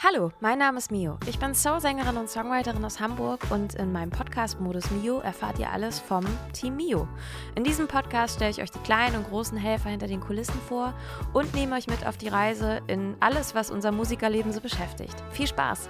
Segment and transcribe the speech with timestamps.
[0.00, 1.18] Hallo, mein Name ist Mio.
[1.26, 5.72] Ich bin Soul-Sängerin und Songwriterin aus Hamburg und in meinem Podcast Modus Mio erfahrt ihr
[5.72, 7.08] alles vom Team Mio.
[7.56, 10.94] In diesem Podcast stelle ich euch die kleinen und großen Helfer hinter den Kulissen vor
[11.32, 15.16] und nehme euch mit auf die Reise in alles, was unser Musikerleben so beschäftigt.
[15.32, 15.88] Viel Spaß!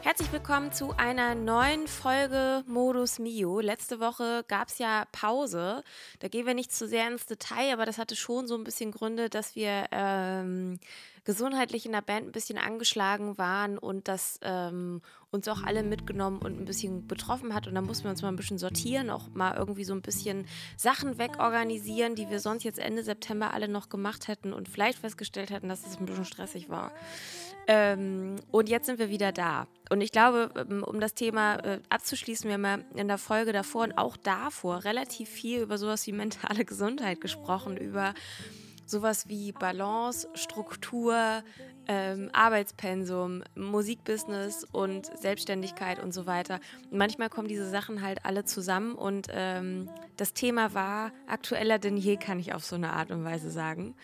[0.00, 3.60] Herzlich willkommen zu einer neuen Folge Modus Mio.
[3.60, 5.82] Letzte Woche gab es ja Pause.
[6.18, 8.90] Da gehen wir nicht zu sehr ins Detail, aber das hatte schon so ein bisschen
[8.90, 10.78] Gründe, dass wir ähm,
[11.24, 16.38] gesundheitlich in der Band ein bisschen angeschlagen waren und das ähm, uns auch alle mitgenommen
[16.38, 17.66] und ein bisschen betroffen hat.
[17.66, 20.46] Und da mussten wir uns mal ein bisschen sortieren, auch mal irgendwie so ein bisschen
[20.76, 25.50] Sachen wegorganisieren, die wir sonst jetzt Ende September alle noch gemacht hätten und vielleicht festgestellt
[25.50, 26.92] hätten, dass es ein bisschen stressig war.
[27.66, 29.66] Ähm, und jetzt sind wir wieder da.
[29.90, 33.52] Und ich glaube, ähm, um das Thema äh, abzuschließen, wir haben ja in der Folge
[33.52, 38.12] davor und auch davor relativ viel über sowas wie mentale Gesundheit gesprochen, über
[38.86, 41.42] sowas wie Balance, Struktur,
[41.86, 46.60] ähm, Arbeitspensum, Musikbusiness und Selbstständigkeit und so weiter.
[46.90, 51.96] Und manchmal kommen diese Sachen halt alle zusammen und ähm, das Thema war aktueller denn
[51.96, 53.94] je, kann ich auf so eine Art und Weise sagen.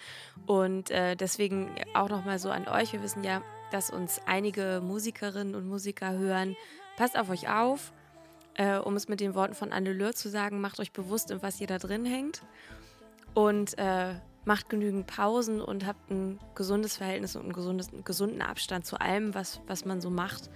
[0.46, 5.54] Und äh, deswegen auch nochmal so an euch, wir wissen ja, dass uns einige Musikerinnen
[5.54, 6.56] und Musiker hören.
[6.96, 7.92] Passt auf euch auf,
[8.54, 11.42] äh, um es mit den Worten von Anne Lör zu sagen, macht euch bewusst, in
[11.42, 12.42] was ihr da drin hängt.
[13.32, 18.42] Und äh, macht genügend Pausen und habt ein gesundes Verhältnis und einen, gesundes, einen gesunden
[18.42, 20.50] Abstand zu allem, was, was man so macht.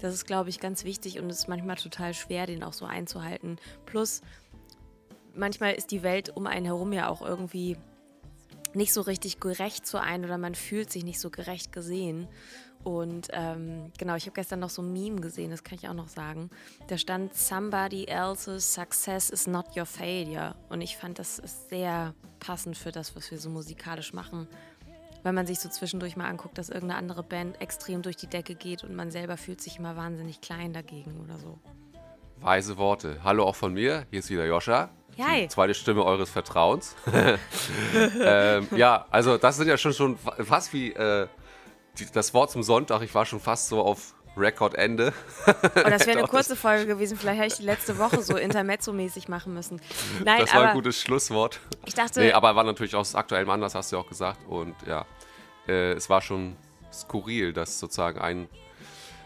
[0.00, 2.84] Das ist, glaube ich, ganz wichtig und es ist manchmal total schwer, den auch so
[2.84, 3.56] einzuhalten.
[3.86, 4.22] Plus,
[5.34, 7.76] manchmal ist die Welt um einen herum ja auch irgendwie
[8.74, 12.28] nicht so richtig gerecht zu einem oder man fühlt sich nicht so gerecht gesehen.
[12.88, 15.94] Und ähm, genau, ich habe gestern noch so ein Meme gesehen, das kann ich auch
[15.94, 16.48] noch sagen.
[16.86, 20.54] Da stand Somebody else's success is not your failure.
[20.70, 24.48] Und ich fand, das ist sehr passend für das, was wir so musikalisch machen.
[25.22, 28.54] Wenn man sich so zwischendurch mal anguckt, dass irgendeine andere Band extrem durch die Decke
[28.54, 31.58] geht und man selber fühlt sich immer wahnsinnig klein dagegen oder so.
[32.40, 33.18] Weise Worte.
[33.22, 34.88] Hallo auch von mir, hier ist wieder Joscha.
[35.18, 35.42] Hi.
[35.42, 36.96] Die zweite Stimme eures Vertrauens.
[38.24, 41.26] ähm, ja, also das sind ja schon, schon fast wie äh,
[42.12, 43.02] das Wort zum Sonntag.
[43.02, 45.12] Ich war schon fast so auf Rekordende.
[45.46, 47.18] Oh, das wäre eine kurze Folge gewesen.
[47.18, 49.80] Vielleicht hätte ich die letzte Woche so intermezzo-mäßig machen müssen.
[50.24, 51.60] Nein, das war ein gutes Schlusswort.
[51.86, 52.20] Ich dachte.
[52.20, 54.38] Nee, aber war natürlich aus aktuellem Anlass, hast du ja auch gesagt.
[54.48, 55.06] Und ja,
[55.66, 56.56] äh, es war schon
[56.92, 58.48] skurril, dass sozusagen ein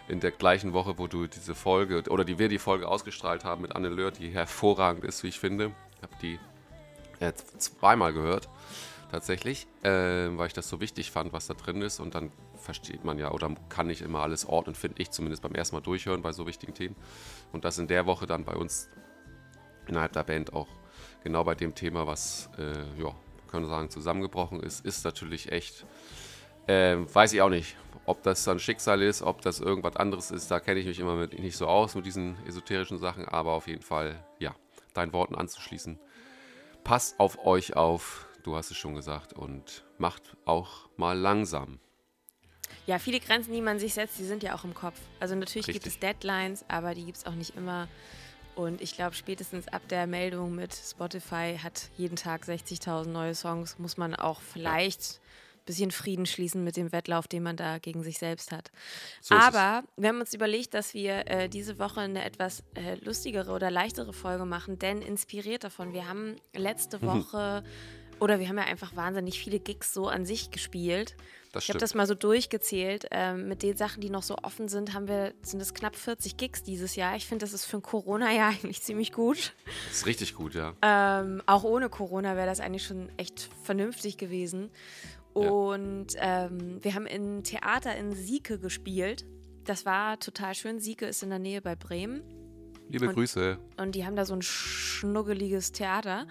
[0.09, 3.63] in der gleichen Woche, wo du diese Folge oder die wir die Folge ausgestrahlt haben
[3.63, 5.73] mit Anne Löhr, die hervorragend ist, wie ich finde.
[5.97, 6.41] Ich habe die
[7.21, 8.49] äh, zweimal gehört,
[9.13, 12.01] tatsächlich, äh, weil ich das so wichtig fand, was da drin ist.
[12.01, 15.55] Und dann versteht man ja oder kann nicht immer alles ordnen, finde ich zumindest beim
[15.55, 16.97] ersten Mal durchhören bei so wichtigen Themen.
[17.53, 18.89] Und das in der Woche dann bei uns
[19.87, 20.69] innerhalb der Band auch
[21.23, 23.15] genau bei dem Thema, was, äh, ja,
[23.49, 25.85] können wir sagen, zusammengebrochen ist, ist natürlich echt,
[26.67, 30.51] äh, weiß ich auch nicht, ob das dann Schicksal ist, ob das irgendwas anderes ist,
[30.51, 33.69] da kenne ich mich immer mit, nicht so aus mit diesen esoterischen Sachen, aber auf
[33.69, 34.55] jeden Fall, ja,
[34.95, 35.99] deinen Worten anzuschließen.
[36.83, 41.79] Passt auf euch auf, du hast es schon gesagt, und macht auch mal langsam.
[42.87, 44.99] Ja, viele Grenzen, die man sich setzt, die sind ja auch im Kopf.
[45.21, 45.85] Also natürlich Richtig.
[45.85, 47.89] gibt es Deadlines, aber die gibt es auch nicht immer.
[48.55, 53.79] Und ich glaube, spätestens ab der Meldung mit Spotify hat jeden Tag 60.000 neue Songs,
[53.79, 55.21] muss man auch vielleicht
[55.65, 58.71] bisschen Frieden schließen mit dem Wettlauf, den man da gegen sich selbst hat.
[59.21, 63.53] So Aber wir haben uns überlegt, dass wir äh, diese Woche eine etwas äh, lustigere
[63.53, 65.93] oder leichtere Folge machen, denn inspiriert davon.
[65.93, 67.63] Wir haben letzte mhm.
[68.23, 71.17] Oder wir haben ja einfach wahnsinnig viele Gigs so an sich gespielt.
[71.51, 73.07] Das ich habe das mal so durchgezählt.
[73.11, 76.37] Ähm, mit den Sachen, die noch so offen sind, haben wir, sind es knapp 40
[76.37, 77.17] Gigs dieses Jahr.
[77.17, 79.55] Ich finde, das ist für ein Corona-Jahr eigentlich ziemlich gut.
[79.89, 80.73] Das ist richtig gut, ja.
[80.83, 84.71] Ähm, auch ohne Corona wäre das eigentlich schon echt vernünftig gewesen.
[85.35, 89.25] Und ähm, wir haben im Theater in Sieke gespielt.
[89.65, 90.79] Das war total schön.
[90.79, 92.23] Sieke ist in der Nähe bei Bremen.
[92.89, 93.59] Liebe und, Grüße.
[93.79, 96.29] Und die haben da so ein schnuggeliges Theater.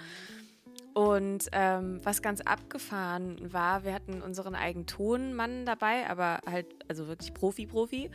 [0.93, 7.07] Und ähm, was ganz abgefahren war, wir hatten unseren eigenen Tonmann dabei, aber halt, also
[7.07, 8.11] wirklich Profi-Profi.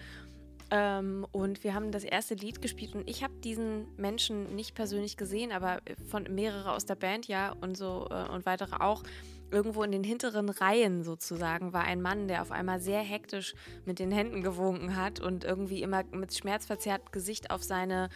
[0.70, 5.17] Ähm, und wir haben das erste Lied gespielt und ich habe diesen Menschen nicht persönlich
[5.17, 5.78] gesehen, aber
[6.11, 9.05] von mehrere aus der Band ja und so äh, und weitere auch
[9.52, 14.00] irgendwo in den hinteren Reihen sozusagen war ein Mann, der auf einmal sehr hektisch mit
[14.00, 18.08] den Händen gewunken hat und irgendwie immer mit schmerzverzerrtem Gesicht auf seine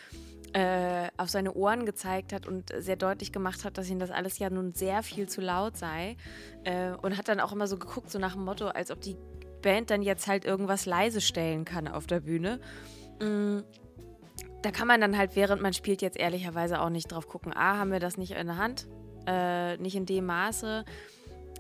[0.52, 4.38] äh, auf seine Ohren gezeigt hat und sehr deutlich gemacht hat, dass ihm das alles
[4.38, 6.16] ja nun sehr viel zu laut sei.
[6.64, 9.16] Äh, und hat dann auch immer so geguckt, so nach dem Motto, als ob die
[9.62, 12.60] Band dann jetzt halt irgendwas leise stellen kann auf der Bühne.
[13.20, 13.62] Mhm.
[14.62, 17.78] Da kann man dann halt, während man spielt, jetzt ehrlicherweise auch nicht drauf gucken, ah,
[17.78, 18.88] haben wir das nicht in der Hand?
[19.26, 20.84] Äh, nicht in dem Maße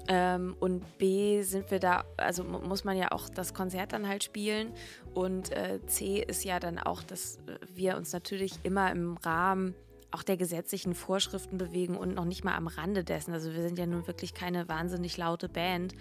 [0.08, 4.24] Ähm, und B sind wir da, also muss man ja auch das Konzert dann halt
[4.24, 4.72] spielen.
[5.14, 7.38] Und äh, C ist ja dann auch, dass
[7.74, 9.74] wir uns natürlich immer im Rahmen
[10.10, 13.32] auch der gesetzlichen Vorschriften bewegen und noch nicht mal am Rande dessen.
[13.32, 15.94] Also wir sind ja nun wirklich keine wahnsinnig laute Band.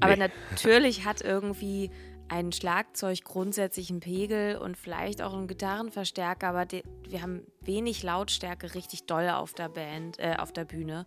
[0.00, 0.30] Aber nee.
[0.50, 1.90] natürlich hat irgendwie
[2.28, 8.74] ein Schlagzeug grundsätzlich einen Pegel und vielleicht auch einen Gitarrenverstärker, aber wir haben wenig Lautstärke
[8.74, 11.06] richtig doll auf der Band, äh, auf der Bühne.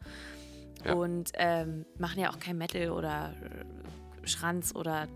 [0.87, 0.93] Ja.
[0.93, 5.07] Und ähm, machen ja auch kein Metal oder äh, Schranz oder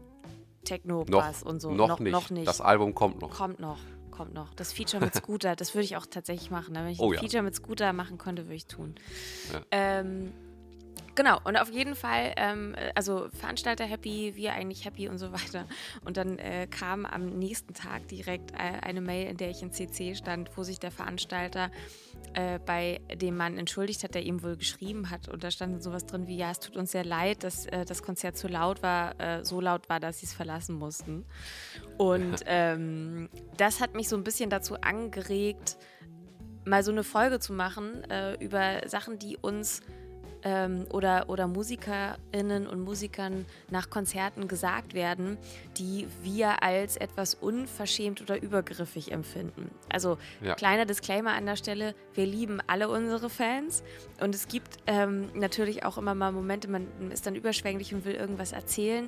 [0.65, 1.71] Techno-Bass und so.
[1.71, 2.12] Noch, noch, nicht.
[2.12, 2.47] noch nicht.
[2.47, 3.31] Das Album kommt noch.
[3.31, 3.79] Kommt noch
[4.12, 4.53] kommt noch.
[4.53, 6.75] Das Feature mit Scooter, das würde ich auch tatsächlich machen.
[6.75, 7.19] Wenn ich oh, ein ja.
[7.21, 8.94] Feature mit Scooter machen könnte, würde ich tun.
[9.51, 9.62] Ja.
[9.71, 10.31] Ähm,
[11.15, 15.65] Genau, und auf jeden Fall, ähm, also Veranstalter happy, wir eigentlich happy und so weiter.
[16.05, 19.71] Und dann äh, kam am nächsten Tag direkt äh, eine Mail, in der ich in
[19.71, 21.69] CC stand, wo sich der Veranstalter
[22.33, 25.27] äh, bei dem Mann entschuldigt hat, der ihm wohl geschrieben hat.
[25.27, 28.03] Und da stand sowas drin wie, ja, es tut uns sehr leid, dass äh, das
[28.03, 31.25] Konzert zu laut war, äh, so laut war, dass sie es verlassen mussten.
[31.97, 35.77] Und ähm, das hat mich so ein bisschen dazu angeregt,
[36.63, 39.81] mal so eine Folge zu machen äh, über Sachen, die uns
[40.43, 45.38] ähm, oder, oder Musikerinnen und Musikern nach Konzerten gesagt werden,
[45.77, 49.71] die wir als etwas unverschämt oder übergriffig empfinden.
[49.89, 50.55] Also ja.
[50.55, 53.83] kleiner Disclaimer an der Stelle, wir lieben alle unsere Fans
[54.19, 58.15] und es gibt ähm, natürlich auch immer mal Momente, man ist dann überschwänglich und will
[58.15, 59.07] irgendwas erzählen.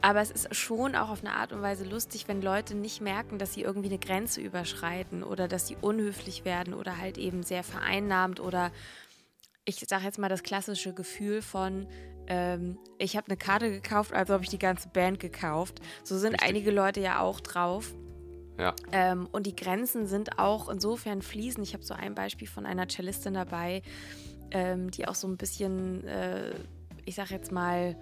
[0.00, 3.38] Aber es ist schon auch auf eine Art und Weise lustig, wenn Leute nicht merken,
[3.38, 7.64] dass sie irgendwie eine Grenze überschreiten oder dass sie unhöflich werden oder halt eben sehr
[7.64, 8.70] vereinnahmt oder
[9.68, 11.86] ich sage jetzt mal das klassische Gefühl von,
[12.26, 15.80] ähm, ich habe eine Karte gekauft, also habe ich die ganze Band gekauft.
[16.04, 16.48] So sind Richtig.
[16.48, 17.94] einige Leute ja auch drauf.
[18.58, 18.74] Ja.
[18.92, 21.66] Ähm, und die Grenzen sind auch insofern fließend.
[21.66, 23.82] Ich habe so ein Beispiel von einer Cellistin dabei,
[24.50, 26.54] ähm, die auch so ein bisschen, äh,
[27.04, 27.94] ich sage jetzt mal,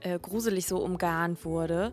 [0.00, 1.92] äh, gruselig so umgarnt wurde.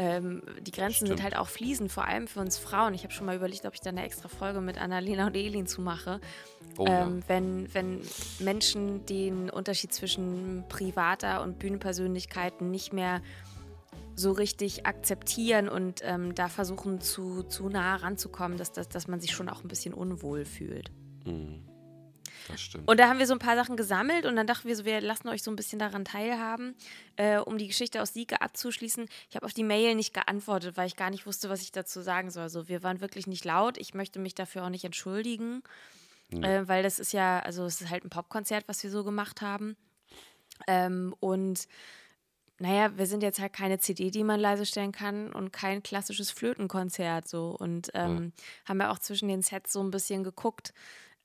[0.00, 1.08] Ähm, die Grenzen Stimmt.
[1.08, 2.94] sind halt auch fließend, vor allem für uns Frauen.
[2.94, 5.66] Ich habe schon mal überlegt, ob ich da eine extra Folge mit Annalena und Elin
[5.66, 6.22] zu mache.
[6.78, 7.28] Oh, ähm, ja.
[7.28, 8.00] wenn, wenn
[8.38, 13.20] Menschen den Unterschied zwischen privater und Bühnenpersönlichkeiten nicht mehr
[14.16, 19.20] so richtig akzeptieren und ähm, da versuchen zu, zu nah ranzukommen, dass, dass, dass man
[19.20, 20.90] sich schon auch ein bisschen unwohl fühlt.
[21.26, 21.69] Mhm.
[22.50, 22.88] Das stimmt.
[22.88, 25.00] Und da haben wir so ein paar Sachen gesammelt und dann dachten wir so, wir
[25.00, 26.74] lassen euch so ein bisschen daran teilhaben,
[27.16, 29.06] äh, um die Geschichte aus Siege abzuschließen.
[29.28, 32.00] Ich habe auf die Mail nicht geantwortet, weil ich gar nicht wusste, was ich dazu
[32.00, 32.44] sagen soll.
[32.44, 33.78] Also wir waren wirklich nicht laut.
[33.78, 35.62] Ich möchte mich dafür auch nicht entschuldigen,
[36.30, 36.44] mhm.
[36.44, 39.40] äh, weil das ist ja, also es ist halt ein Popkonzert, was wir so gemacht
[39.40, 39.76] haben.
[40.66, 41.66] Ähm, und
[42.60, 46.30] naja, wir sind jetzt halt keine CD, die man leise stellen kann und kein klassisches
[46.30, 47.56] Flötenkonzert so.
[47.58, 48.44] Und ähm, ja.
[48.66, 50.74] haben ja auch zwischen den Sets so ein bisschen geguckt,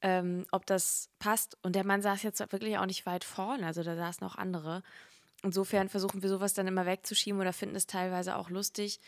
[0.05, 1.57] ähm, ob das passt.
[1.63, 4.83] Und der Mann saß jetzt wirklich auch nicht weit vorne, also da saßen auch andere.
[5.41, 8.99] Insofern versuchen wir sowas dann immer wegzuschieben oder finden es teilweise auch lustig.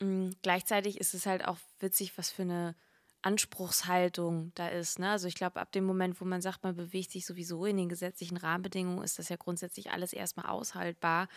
[0.00, 0.34] Mhm.
[0.40, 2.74] Gleichzeitig ist es halt auch witzig, was für eine
[3.20, 4.98] Anspruchshaltung da ist.
[4.98, 5.10] Ne?
[5.10, 7.90] Also ich glaube, ab dem Moment, wo man sagt, man bewegt sich sowieso in den
[7.90, 11.28] gesetzlichen Rahmenbedingungen, ist das ja grundsätzlich alles erstmal aushaltbar.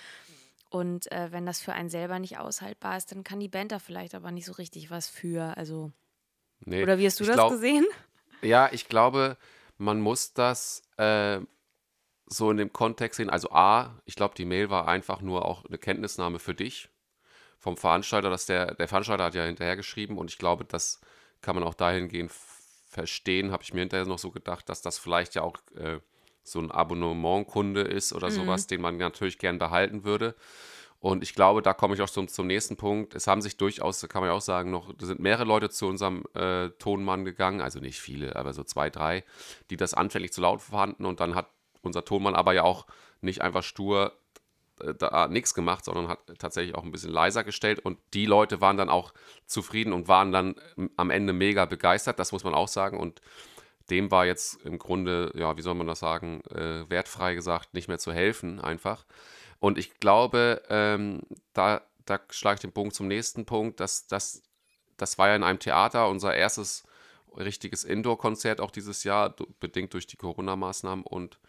[0.69, 3.79] Und äh, wenn das für einen selber nicht aushaltbar ist, dann kann die Band da
[3.79, 5.57] vielleicht aber nicht so richtig was für.
[5.57, 5.91] Also.
[6.63, 7.85] Nee, oder wie hast du das glaub, gesehen?
[8.41, 9.37] Ja, ich glaube,
[9.77, 11.39] man muss das äh,
[12.27, 13.29] so in dem Kontext sehen.
[13.29, 16.89] Also A, ich glaube, die Mail war einfach nur auch eine Kenntnisnahme für dich
[17.59, 20.99] vom Veranstalter, dass der, der Veranstalter hat ja hinterher geschrieben und ich glaube, das
[21.41, 22.31] kann man auch dahingehend
[22.89, 25.99] verstehen, habe ich mir hinterher noch so gedacht, dass das vielleicht ja auch äh,
[26.43, 28.33] so ein Abonnementkunde ist oder mhm.
[28.33, 30.35] sowas, den man natürlich gern behalten würde.
[31.01, 33.15] Und ich glaube, da komme ich auch zum, zum nächsten Punkt.
[33.15, 36.23] Es haben sich durchaus, kann man ja auch sagen, noch, sind mehrere Leute zu unserem
[36.35, 39.23] äh, Tonmann gegangen, also nicht viele, aber so zwei, drei,
[39.71, 41.05] die das anfänglich zu laut fanden.
[41.05, 41.47] Und dann hat
[41.81, 42.85] unser Tonmann aber ja auch
[43.19, 44.13] nicht einfach stur
[44.79, 47.79] äh, da nichts gemacht, sondern hat tatsächlich auch ein bisschen leiser gestellt.
[47.79, 49.11] Und die Leute waren dann auch
[49.47, 50.53] zufrieden und waren dann
[50.97, 52.99] am Ende mega begeistert, das muss man auch sagen.
[52.99, 53.21] Und
[53.89, 57.87] dem war jetzt im Grunde, ja, wie soll man das sagen, äh, wertfrei gesagt, nicht
[57.87, 59.03] mehr zu helfen, einfach.
[59.61, 61.21] Und ich glaube, ähm,
[61.53, 64.41] da, da schlage ich den Bogen zum nächsten Punkt, dass das,
[64.97, 66.83] das war ja in einem Theater unser erstes
[67.37, 71.05] richtiges Indoor-Konzert auch dieses Jahr, bedingt durch die Corona-Maßnahmen.
[71.05, 71.39] Und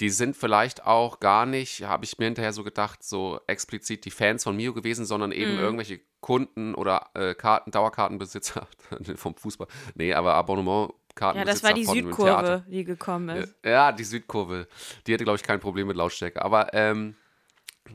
[0.00, 4.10] die sind vielleicht auch gar nicht, habe ich mir hinterher so gedacht, so explizit die
[4.10, 5.60] Fans von Mio gewesen, sondern eben mhm.
[5.60, 8.66] irgendwelche Kunden oder äh, Karten, Dauerkartenbesitzer
[9.16, 9.68] vom Fußball.
[9.96, 10.94] Nee, aber Abonnement.
[11.20, 13.54] Ja, das war die Südkurve, die gekommen ist.
[13.64, 14.66] Ja, die Südkurve.
[15.06, 16.42] Die hatte, glaube ich, kein Problem mit Lautstärke.
[16.42, 17.14] Aber ähm,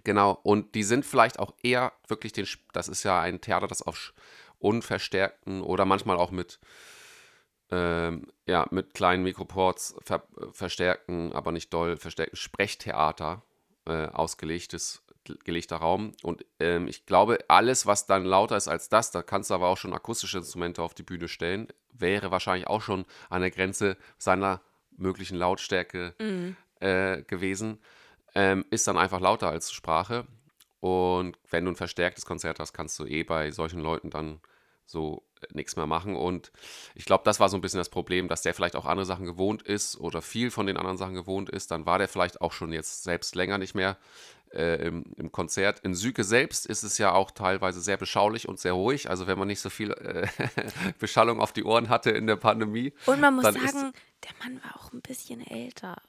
[0.03, 3.81] Genau, und die sind vielleicht auch eher wirklich den, das ist ja ein Theater, das
[3.81, 4.13] auf
[4.59, 6.59] unverstärkten oder manchmal auch mit,
[7.71, 13.43] ähm, ja, mit kleinen Mikroports ver, verstärkten, aber nicht doll verstärkten Sprechtheater
[13.85, 15.03] äh, ausgelegtes
[15.43, 16.13] gelegter Raum.
[16.23, 19.67] Und ähm, ich glaube, alles, was dann lauter ist als das, da kannst du aber
[19.67, 23.97] auch schon akustische Instrumente auf die Bühne stellen, wäre wahrscheinlich auch schon an der Grenze
[24.17, 24.61] seiner
[24.97, 26.55] möglichen Lautstärke mhm.
[26.79, 27.79] äh, gewesen.
[28.35, 30.25] Ähm, ist dann einfach lauter als Sprache.
[30.79, 34.39] Und wenn du ein verstärktes Konzert hast, kannst du eh bei solchen Leuten dann
[34.85, 36.15] so nichts mehr machen.
[36.15, 36.51] Und
[36.95, 39.25] ich glaube, das war so ein bisschen das Problem, dass der vielleicht auch andere Sachen
[39.25, 41.71] gewohnt ist oder viel von den anderen Sachen gewohnt ist.
[41.71, 43.97] Dann war der vielleicht auch schon jetzt selbst länger nicht mehr
[44.53, 45.79] äh, im, im, Konzert.
[45.81, 49.09] In Süke selbst ist es ja auch teilweise sehr beschaulich und sehr ruhig.
[49.09, 50.27] Also wenn man nicht so viel äh,
[50.99, 52.93] Beschallung auf die Ohren hatte in der Pandemie.
[53.05, 53.93] Und man muss sagen,
[54.23, 56.01] der Mann war auch ein bisschen älter.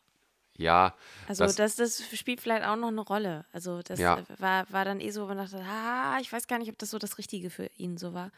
[0.60, 0.94] Ja.
[1.26, 3.46] Also das, das, das, spielt vielleicht auch noch eine Rolle.
[3.50, 4.18] Also das ja.
[4.38, 6.90] war, war dann eh so, wo man dachte, ah, ich weiß gar nicht, ob das
[6.90, 8.30] so das Richtige für ihn so war.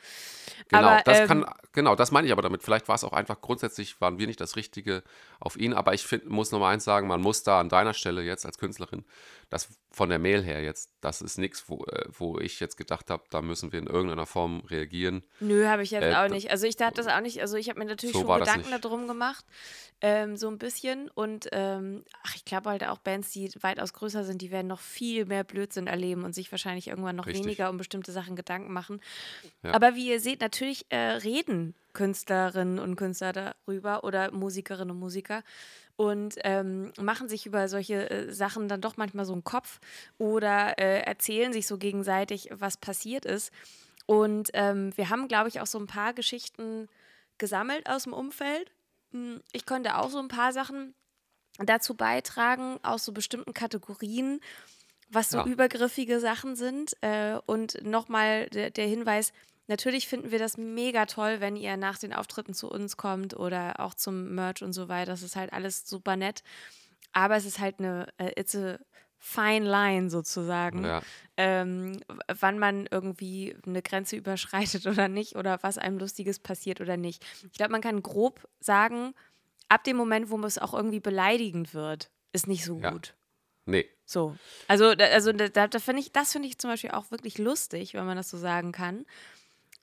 [0.69, 2.63] Genau, aber, das ähm, kann, genau, das meine ich aber damit.
[2.63, 5.03] Vielleicht war es auch einfach grundsätzlich, waren wir nicht das Richtige
[5.41, 5.75] auf ihn.
[5.75, 8.59] Aber ich find, muss nochmal eins sagen, man muss da an deiner Stelle jetzt als
[8.59, 9.05] Künstlerin
[9.53, 13.11] das von der Mail her jetzt, das ist nichts, wo, äh, wo ich jetzt gedacht
[13.11, 15.23] habe, da müssen wir in irgendeiner Form reagieren.
[15.41, 16.51] Nö, habe ich jetzt äh, auch nicht.
[16.51, 19.07] Also ich dachte das auch nicht, also ich habe mir natürlich so schon Gedanken darum
[19.07, 19.45] gemacht,
[20.01, 21.11] ähm, so ein bisschen.
[21.11, 24.81] Und ähm, ach, ich glaube halt auch Bands, die weitaus größer sind, die werden noch
[24.81, 27.45] viel mehr Blödsinn erleben und sich wahrscheinlich irgendwann noch Richtig.
[27.45, 29.03] weniger um bestimmte Sachen Gedanken machen.
[29.63, 29.75] Ja.
[29.75, 35.43] Aber wie ihr seht, natürlich äh, reden Künstlerinnen und Künstler darüber oder Musikerinnen und Musiker
[35.97, 39.79] und ähm, machen sich über solche äh, Sachen dann doch manchmal so einen Kopf
[40.19, 43.53] oder äh, erzählen sich so gegenseitig, was passiert ist.
[44.07, 46.89] Und ähm, wir haben, glaube ich, auch so ein paar Geschichten
[47.39, 48.73] gesammelt aus dem Umfeld.
[49.13, 50.95] Hm, ich konnte auch so ein paar Sachen
[51.59, 54.41] dazu beitragen, aus so bestimmten Kategorien,
[55.11, 55.47] was so ja.
[55.47, 56.97] übergriffige Sachen sind.
[57.03, 59.33] Äh, und nochmal der, der Hinweis,
[59.73, 63.81] Natürlich finden wir das mega toll, wenn ihr nach den Auftritten zu uns kommt oder
[63.81, 65.13] auch zum Merch und so weiter.
[65.13, 66.43] Das ist halt alles super nett.
[67.15, 68.79] Aber es ist halt eine, uh, it's a
[69.17, 71.01] fine line sozusagen, ja.
[71.39, 71.99] ähm,
[72.29, 77.25] wann man irgendwie eine Grenze überschreitet oder nicht oder was einem Lustiges passiert oder nicht.
[77.51, 79.15] Ich glaube, man kann grob sagen,
[79.71, 82.91] ab dem Moment, wo es auch irgendwie beleidigend wird, ist nicht so ja.
[82.91, 83.15] gut.
[83.65, 83.89] Nee.
[84.05, 84.37] So.
[84.69, 88.05] Also, also da, da finde ich, das finde ich zum Beispiel auch wirklich lustig, wenn
[88.05, 89.07] man das so sagen kann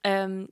[0.04, 0.48] ähm,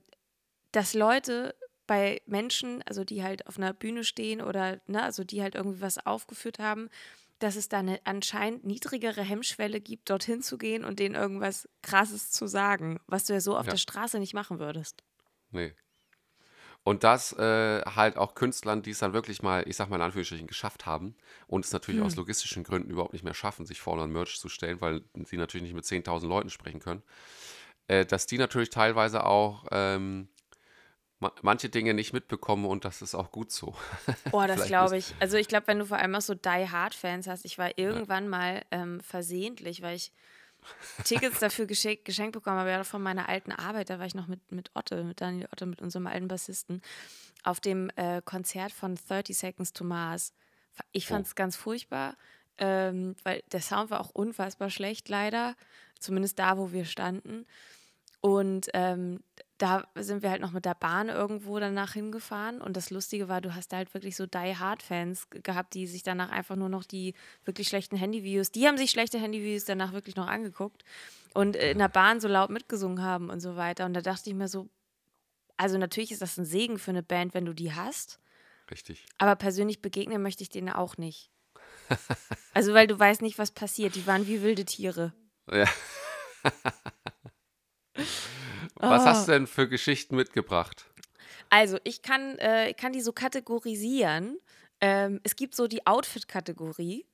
[0.73, 1.55] dass Leute
[1.87, 5.81] bei Menschen, also die halt auf einer Bühne stehen oder, ne, also die halt irgendwie
[5.81, 6.91] was aufgeführt haben,
[7.39, 12.31] dass es da eine anscheinend niedrigere Hemmschwelle gibt, dorthin zu gehen und denen irgendwas Krasses
[12.31, 13.73] zu sagen, was du ja so auf ja.
[13.73, 15.03] der Straße nicht machen würdest.
[15.51, 15.73] Nee.
[16.85, 20.03] Und das äh, halt auch Künstlern, die es dann wirklich mal, ich sag mal in
[20.03, 22.07] Anführungsstrichen, geschafft haben und es natürlich hm.
[22.07, 25.37] aus logistischen Gründen überhaupt nicht mehr schaffen, sich vorne an Merch zu stellen, weil sie
[25.37, 27.03] natürlich nicht mit 10.000 Leuten sprechen können
[27.89, 30.29] äh, dass die natürlich teilweise auch ähm,
[31.19, 33.75] ma manche Dinge nicht mitbekommen und das ist auch gut so.
[34.33, 35.15] Oh, das glaube ich.
[35.21, 37.77] Also ich glaube, wenn du vor allem auch so Die Hard Fans hast, ich war
[37.77, 38.31] irgendwann ja.
[38.31, 40.13] mal ähm, versehentlich, weil ich
[41.05, 44.27] Tickets dafür geschenkt, geschenkt bekommen habe, ja von meiner alten Arbeit, da war ich noch
[44.27, 46.83] mit, mit Otte, mit Daniel Otte, mit unserem alten Bassisten,
[47.43, 50.35] auf dem äh, Konzert von 30 Seconds to Mars.
[50.93, 51.37] Ich fand es oh.
[51.37, 52.17] ganz furchtbar,
[52.59, 55.57] ähm, weil der Sound war auch unfassbar schlecht, leider.
[56.01, 57.47] Zumindest da, wo wir standen.
[58.21, 59.21] Und ähm,
[59.59, 62.61] da sind wir halt noch mit der Bahn irgendwo danach hingefahren.
[62.61, 66.57] Und das Lustige war, du hast halt wirklich so Die-Hard-Fans gehabt, die sich danach einfach
[66.57, 70.85] nur noch die wirklich schlechten Handyvideos, die haben sich schlechte Handyvideos danach wirklich noch angeguckt
[71.35, 73.85] und in der Bahn so laut mitgesungen haben und so weiter.
[73.85, 74.69] Und da dachte ich mir so,
[75.57, 78.21] also natürlich ist das ein Segen für eine Band, wenn du die hast.
[78.71, 79.07] Richtig.
[79.19, 81.31] Aber persönlich begegnen möchte ich denen auch nicht.
[82.55, 83.95] also, weil du weißt nicht, was passiert.
[83.95, 85.15] Die waren wie wilde Tiere.
[85.51, 85.67] Ja.
[88.79, 89.07] Was oh.
[89.07, 90.87] hast du denn für Geschichten mitgebracht?
[91.51, 94.39] Also, ich kann, äh, kann die so kategorisieren.
[94.81, 97.07] Ähm, es gibt so die Outfit-Kategorie.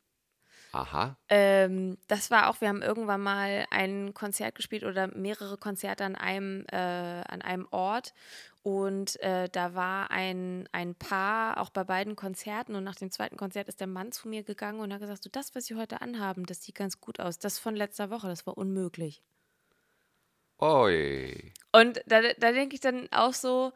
[0.72, 1.16] Aha.
[1.28, 6.16] Ähm, das war auch, wir haben irgendwann mal ein Konzert gespielt oder mehrere Konzerte an
[6.16, 8.12] einem, äh, an einem Ort.
[8.64, 12.74] Und äh, da war ein, ein Paar auch bei beiden Konzerten.
[12.74, 15.28] Und nach dem zweiten Konzert ist der Mann zu mir gegangen und hat gesagt: Du,
[15.28, 17.38] das, was Sie heute anhaben, das sieht ganz gut aus.
[17.38, 19.22] Das von letzter Woche, das war unmöglich.
[20.58, 21.52] Oi.
[21.72, 23.72] Und da, da denke ich dann auch so,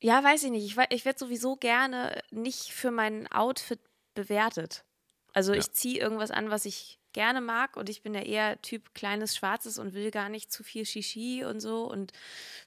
[0.00, 0.64] ja, weiß ich nicht.
[0.66, 3.80] Ich, ich werde sowieso gerne nicht für mein Outfit
[4.14, 4.84] bewertet.
[5.32, 5.58] Also ja.
[5.58, 9.34] ich ziehe irgendwas an, was ich gerne mag und ich bin ja eher Typ kleines
[9.34, 12.12] Schwarzes und will gar nicht zu viel Shishi und so und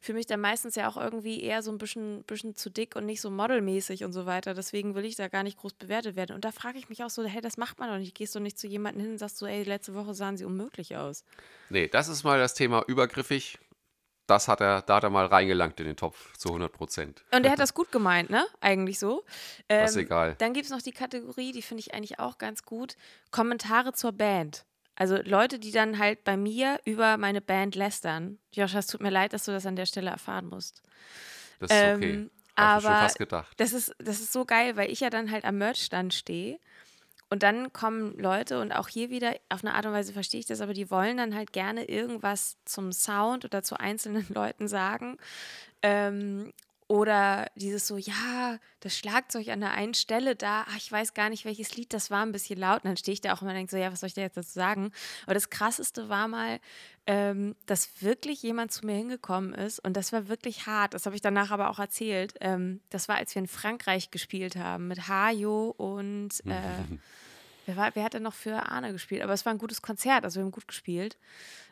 [0.02, 3.06] fühle mich dann meistens ja auch irgendwie eher so ein bisschen, bisschen zu dick und
[3.06, 4.56] nicht so modelmäßig und so weiter.
[4.56, 6.34] Deswegen will ich da gar nicht groß bewertet werden.
[6.34, 8.16] Und da frage ich mich auch so, hey, das macht man doch nicht.
[8.16, 10.98] Gehst du nicht zu jemandem hin und sagst so, ey, letzte Woche sahen sie unmöglich
[10.98, 11.24] aus.
[11.70, 13.60] Nee, das ist mal das Thema übergriffig.
[14.30, 17.24] Das hat er, da hat er mal reingelangt in den Topf zu 100 Prozent.
[17.32, 18.46] Und er hat das gut gemeint, ne?
[18.62, 19.24] Eigentlich so.
[19.68, 20.36] Ähm, das ist egal.
[20.38, 22.96] Dann gibt es noch die Kategorie, die finde ich eigentlich auch ganz gut:
[23.32, 24.66] Kommentare zur Band.
[24.96, 28.38] Also Leute, die dann halt bei mir über meine Band lästern.
[28.54, 30.84] Josh, es tut mir leid, dass du das an der Stelle erfahren musst.
[31.60, 32.30] Das ist ähm, okay.
[32.58, 33.54] Hab aber fast gedacht.
[33.58, 36.60] Das ist, das ist so geil, weil ich ja dann halt am Merchstand stehe.
[37.30, 40.48] Und dann kommen Leute und auch hier wieder, auf eine Art und Weise verstehe ich
[40.48, 45.18] das, aber die wollen dann halt gerne irgendwas zum Sound oder zu einzelnen Leuten sagen.
[45.84, 46.52] Ähm,
[46.88, 51.30] oder dieses so, ja, das Schlagzeug an der einen Stelle da, ach, ich weiß gar
[51.30, 52.78] nicht, welches Lied das war, ein bisschen laut.
[52.78, 54.22] Und dann stehe ich da auch immer und denke so, ja, was soll ich da
[54.22, 54.92] jetzt dazu sagen?
[55.26, 56.60] Aber das Krasseste war mal,
[57.12, 60.94] ähm, dass wirklich jemand zu mir hingekommen ist und das war wirklich hart.
[60.94, 62.36] Das habe ich danach aber auch erzählt.
[62.40, 66.84] Ähm, das war, als wir in Frankreich gespielt haben mit Hajo und äh,
[67.66, 69.24] wer, war, wer hat denn noch für Arne gespielt?
[69.24, 71.18] Aber es war ein gutes Konzert, also wir haben gut gespielt.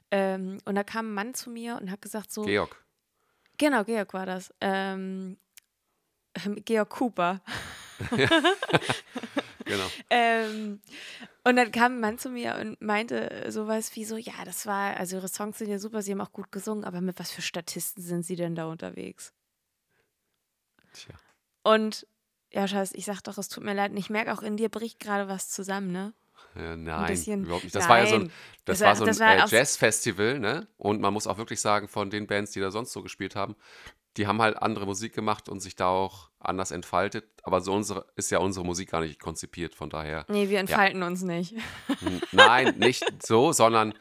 [0.10, 2.84] Ähm, und da kam ein Mann zu mir und hat gesagt so, Georg.
[3.60, 4.51] Genau, Georg war das.
[4.60, 5.38] Ähm,
[6.65, 7.41] Georg Cooper.
[8.15, 8.27] Ja.
[9.65, 9.86] genau.
[10.10, 10.82] ähm,
[11.48, 14.98] und dann kam ein Mann zu mir und meinte sowas wie so, ja, das war,
[14.98, 17.42] also ihre Songs sind ja super, sie haben auch gut gesungen, aber mit was für
[17.42, 19.34] Statisten sind sie denn da unterwegs?
[20.92, 21.16] Tja.
[21.63, 22.06] Und
[22.51, 24.68] ja, Scheiß, ich sag doch, es tut mir leid, und ich merke auch in dir
[24.68, 26.13] bricht gerade was zusammen, ne?
[26.56, 27.75] Ja, nein, überhaupt nicht.
[27.75, 27.89] Das nein.
[27.89, 28.32] war ja so ein,
[28.66, 30.68] das, das war, so ein äh, Jazzfestival, ne?
[30.77, 33.56] Und man muss auch wirklich sagen, von den Bands, die da sonst so gespielt haben,
[34.18, 37.26] die haben halt andere Musik gemacht und sich da auch anders entfaltet.
[37.44, 40.26] Aber so unsere, ist ja unsere Musik gar nicht konzipiert, von daher.
[40.28, 41.08] Nee, wir entfalten ja.
[41.08, 41.56] uns nicht.
[42.32, 43.94] Nein, nicht so, sondern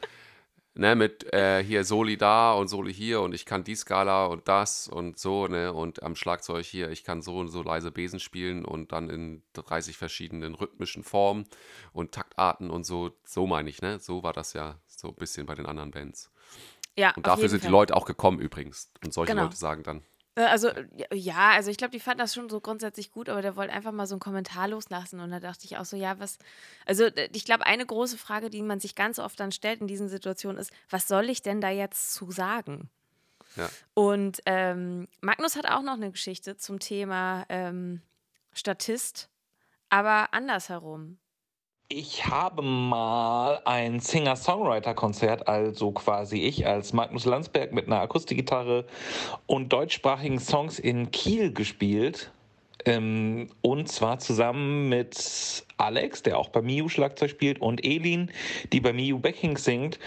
[0.77, 4.47] ne, mit äh, hier Soli da und Soli hier und ich kann die Skala und
[4.47, 8.19] das und so, ne, und am Schlagzeug hier, ich kann so und so leise Besen
[8.19, 11.45] spielen und dann in 30 verschiedenen rhythmischen Formen
[11.93, 15.45] und Taktarten und so, so meine ich, ne, so war das ja so ein bisschen
[15.45, 16.31] bei den anderen Bands.
[16.97, 17.69] Ja, und dafür sind Fall.
[17.69, 19.43] die Leute auch gekommen übrigens und solche genau.
[19.43, 20.03] Leute sagen dann,
[20.37, 20.69] äh, also,
[21.11, 23.91] ja, also ich glaube, die fanden das schon so grundsätzlich gut, aber der wollte einfach
[23.91, 25.19] mal so einen Kommentar loslassen.
[25.19, 26.37] Und da dachte ich auch so, ja, was.
[26.85, 30.07] Also, ich glaube, eine große Frage, die man sich ganz oft dann stellt in diesen
[30.07, 32.89] Situationen, ist: Was soll ich denn da jetzt zu sagen?
[33.55, 33.69] Ja.
[33.95, 38.01] Und ähm, Magnus hat auch noch eine Geschichte zum Thema ähm,
[38.53, 39.29] Statist,
[39.89, 41.17] aber andersherum.
[41.89, 48.83] Ich habe mal ein Singer-Songwriter-Konzert, also quasi ich als Magnus Landsberg mit einer Akustikgitarre
[49.45, 52.29] und deutschsprachigen Songs in Kiel gespielt.
[52.83, 58.31] Ähm, und zwar zusammen mit Alex, der auch bei Miu Schlagzeug spielt, und Elin,
[58.73, 59.97] die bei Miu Backing singt.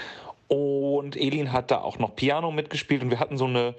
[0.49, 3.75] Und Elin hat da auch noch Piano mitgespielt und wir hatten so eine,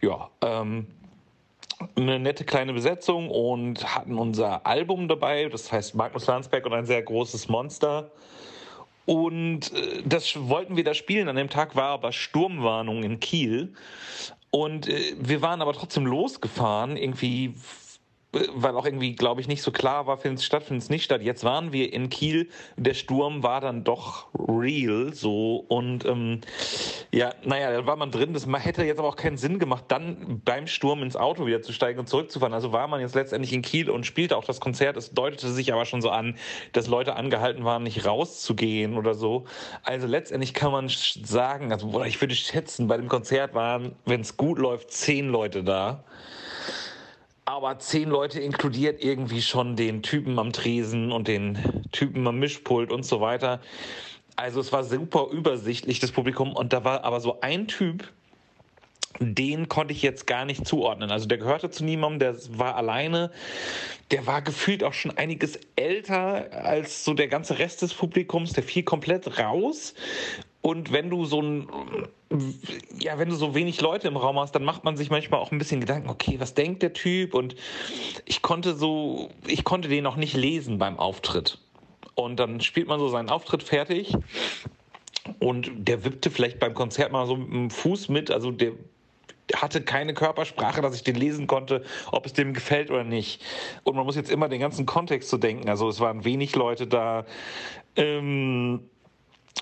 [0.00, 0.86] ja, ähm,
[1.96, 6.86] eine nette kleine Besetzung und hatten unser Album dabei, das heißt Magnus Landsberg und ein
[6.86, 8.10] sehr großes Monster.
[9.06, 11.28] Und äh, das wollten wir da spielen.
[11.28, 13.74] An dem Tag war aber Sturmwarnung in Kiel.
[14.50, 17.54] Und äh, wir waren aber trotzdem losgefahren, irgendwie
[18.54, 21.04] weil auch irgendwie, glaube ich, nicht so klar war, findet es statt, findet es nicht
[21.04, 21.22] statt.
[21.22, 26.40] Jetzt waren wir in Kiel, der Sturm war dann doch real so und ähm,
[27.12, 28.32] ja, naja, da war man drin.
[28.32, 31.72] Das hätte jetzt aber auch keinen Sinn gemacht, dann beim Sturm ins Auto wieder zu
[31.72, 32.54] steigen und zurückzufahren.
[32.54, 34.96] Also war man jetzt letztendlich in Kiel und spielte auch das Konzert.
[34.96, 36.36] Es deutete sich aber schon so an,
[36.72, 39.44] dass Leute angehalten waren, nicht rauszugehen oder so.
[39.82, 44.36] Also letztendlich kann man sagen, also ich würde schätzen, bei dem Konzert waren, wenn es
[44.36, 46.04] gut läuft, zehn Leute da
[47.44, 51.58] aber zehn Leute inkludiert irgendwie schon den Typen am Tresen und den
[51.92, 53.60] Typen am Mischpult und so weiter.
[54.36, 56.54] Also es war super übersichtlich, das Publikum.
[56.54, 58.10] Und da war aber so ein Typ,
[59.20, 61.10] den konnte ich jetzt gar nicht zuordnen.
[61.10, 63.30] Also der gehörte zu niemandem, der war alleine.
[64.10, 68.54] Der war gefühlt auch schon einiges älter als so der ganze Rest des Publikums.
[68.54, 69.94] Der fiel komplett raus.
[70.62, 71.68] Und wenn du so ein,
[72.98, 75.52] ja, wenn du so wenig Leute im Raum hast, dann macht man sich manchmal auch
[75.52, 77.34] ein bisschen Gedanken, okay, was denkt der Typ?
[77.34, 77.54] Und
[78.24, 81.58] ich konnte so, ich konnte den noch nicht lesen beim Auftritt.
[82.14, 84.16] Und dann spielt man so seinen Auftritt fertig.
[85.38, 88.30] Und der wippte vielleicht beim Konzert mal so mit dem Fuß mit.
[88.30, 88.72] Also der
[89.54, 93.42] hatte keine Körpersprache, dass ich den lesen konnte, ob es dem gefällt oder nicht.
[93.82, 95.68] Und man muss jetzt immer den ganzen Kontext zu so denken.
[95.68, 97.26] Also es waren wenig Leute da.
[97.96, 98.88] Ähm,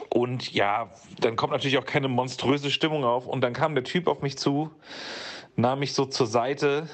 [0.08, 3.26] und ja, dann kommt natürlich auch keine monströse Stimmung auf.
[3.26, 4.70] Und dann kam der Typ auf mich zu,
[5.56, 6.88] nahm mich so zur Seite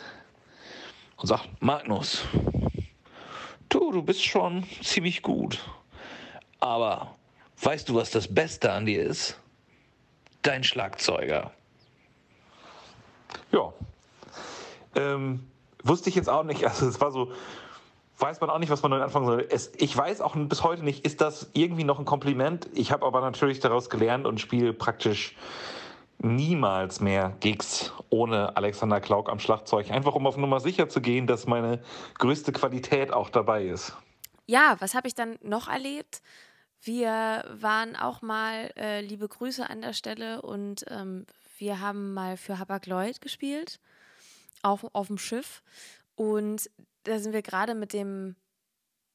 [1.17, 2.25] und sagt, Magnus,
[3.69, 5.61] du, du bist schon ziemlich gut.
[6.61, 7.15] Aber
[7.63, 9.39] weißt du, was das Beste an dir ist?
[10.43, 11.53] Dein Schlagzeuger.
[13.53, 13.73] Ja.
[14.97, 15.47] Ähm,
[15.85, 16.65] wusste ich jetzt auch nicht.
[16.69, 17.33] Also es war so,
[18.19, 19.47] weiß man auch nicht, was man damit anfangen soll.
[19.51, 22.69] Es, ich weiß auch bis heute nicht, ist das irgendwie noch ein Kompliment?
[22.75, 25.37] Ich habe aber natürlich daraus gelernt und spiele praktisch
[26.19, 29.91] niemals mehr Gigs ohne Alexander Klauk am Schlagzeug.
[29.91, 31.81] Einfach um auf Nummer sicher zu gehen, dass meine
[32.19, 33.97] größte Qualität auch dabei ist.
[34.47, 36.23] Ja, was habe ich dann noch erlebt?
[36.81, 41.27] Wir waren auch mal, äh, liebe Grüße an der Stelle, und ähm,
[41.59, 43.81] wir haben mal für Habak Lloyd gespielt
[44.63, 45.63] auf, auf dem Schiff.
[46.15, 46.71] Und
[47.05, 48.37] da sind wir gerade mit dem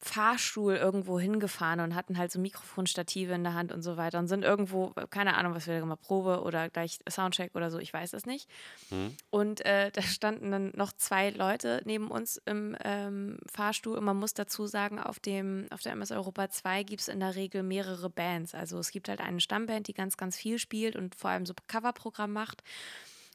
[0.03, 4.27] Fahrstuhl irgendwo hingefahren und hatten halt so Mikrofonstative in der Hand und so weiter und
[4.27, 7.93] sind irgendwo, keine Ahnung, was wir da gemacht, Probe oder gleich Soundcheck oder so, ich
[7.93, 8.49] weiß es nicht.
[8.91, 9.15] Mhm.
[9.29, 14.17] Und äh, da standen dann noch zwei Leute neben uns im ähm, Fahrstuhl und man
[14.17, 17.63] muss dazu sagen, auf, dem, auf der MS Europa 2 gibt es in der Regel
[17.63, 18.53] mehrere Bands.
[18.53, 21.53] Also es gibt halt eine Stammband, die ganz, ganz viel spielt und vor allem so
[21.67, 22.61] Coverprogramm macht.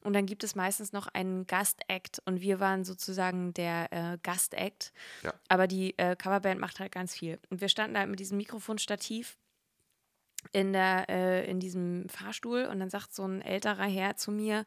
[0.05, 4.93] Und dann gibt es meistens noch einen Gastact und wir waren sozusagen der äh, Gastact.
[5.23, 5.35] Ja.
[5.49, 7.39] Aber die äh, Coverband macht halt ganz viel.
[7.51, 9.37] Und wir standen halt mit diesem Mikrofonstativ
[10.53, 14.65] in, der, äh, in diesem Fahrstuhl und dann sagt so ein älterer Herr zu mir,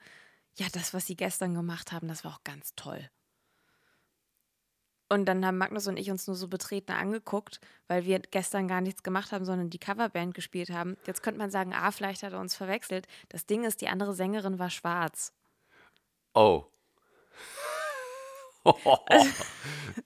[0.56, 3.10] ja, das, was sie gestern gemacht haben, das war auch ganz toll.
[5.12, 8.80] Und dann haben Magnus und ich uns nur so betreten angeguckt, weil wir gestern gar
[8.80, 10.95] nichts gemacht haben, sondern die Coverband gespielt haben.
[11.06, 13.10] Jetzt könnte man sagen, ah, vielleicht hat er uns verwechselt.
[13.28, 15.34] Das Ding ist, die andere Sängerin war schwarz.
[16.34, 16.63] Oh.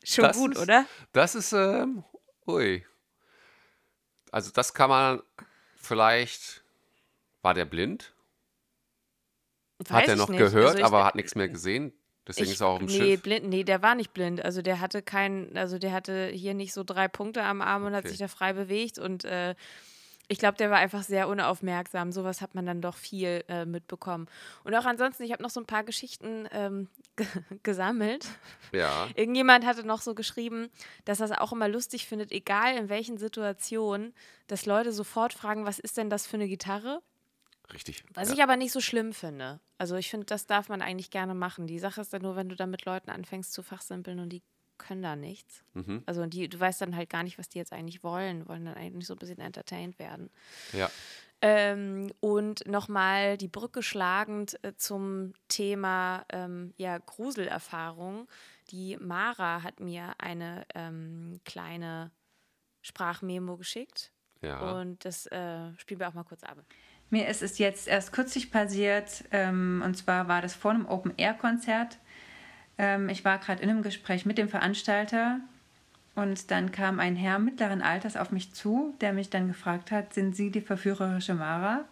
[0.04, 0.88] Schon das gut, ist, oder?
[1.12, 2.04] Das ist, ähm,
[2.48, 2.84] ui.
[4.32, 5.22] Also das kann man
[5.76, 6.64] vielleicht,
[7.44, 8.16] war der blind?
[9.78, 10.40] Weiß hat er noch nicht.
[10.40, 11.94] gehört, also aber hat nichts mehr gesehen?
[12.28, 13.22] Deswegen ich, ist er auch im nee, Schiff.
[13.22, 14.44] Blind, nee, der war nicht blind.
[14.44, 17.90] Also der hatte keinen, also der hatte hier nicht so drei Punkte am Arm und
[17.90, 17.98] okay.
[17.98, 18.98] hat sich da frei bewegt.
[18.98, 19.54] Und äh,
[20.28, 22.12] ich glaube, der war einfach sehr unaufmerksam.
[22.12, 24.28] Sowas hat man dann doch viel äh, mitbekommen.
[24.64, 26.88] Und auch ansonsten, ich habe noch so ein paar Geschichten ähm,
[27.64, 28.28] gesammelt.
[28.72, 29.08] Ja.
[29.16, 30.70] Irgendjemand hatte noch so geschrieben,
[31.06, 34.14] dass er es auch immer lustig findet, egal in welchen Situationen,
[34.48, 37.02] dass Leute sofort fragen, was ist denn das für eine Gitarre?
[37.74, 38.04] Richtig.
[38.14, 38.36] Was ja.
[38.36, 39.60] ich aber nicht so schlimm finde.
[39.78, 41.68] Also ich finde, das darf man eigentlich gerne machen.
[41.68, 44.44] Die Sache ist dann nur, wenn du dann mit Leuten anfängst zu fachsimpeln und die
[44.78, 45.64] können da nichts.
[45.74, 46.04] Mhm.
[46.06, 48.76] Also die, du weißt dann halt gar nicht, was die jetzt eigentlich wollen, wollen dann
[48.76, 50.30] eigentlich so ein bisschen entertained werden.
[50.74, 50.90] Ja.
[51.42, 58.28] Ähm, und nochmal die Brücke schlagend äh, zum Thema ähm, ja, Gruselerfahrung.
[58.72, 62.12] Die Mara hat mir eine ähm, kleine
[62.82, 64.12] Sprachmemo geschickt.
[64.42, 64.80] Ja.
[64.80, 66.58] Und das äh, spielen wir auch mal kurz ab.
[67.10, 71.98] Mir ist es jetzt erst kürzlich passiert, ähm, und zwar war das vor einem Open-Air-Konzert.
[72.78, 75.40] Ähm, ich war gerade in einem Gespräch mit dem Veranstalter
[76.16, 80.14] und dann kam ein Herr mittleren Alters auf mich zu, der mich dann gefragt hat,
[80.14, 81.86] sind Sie die verführerische Mara?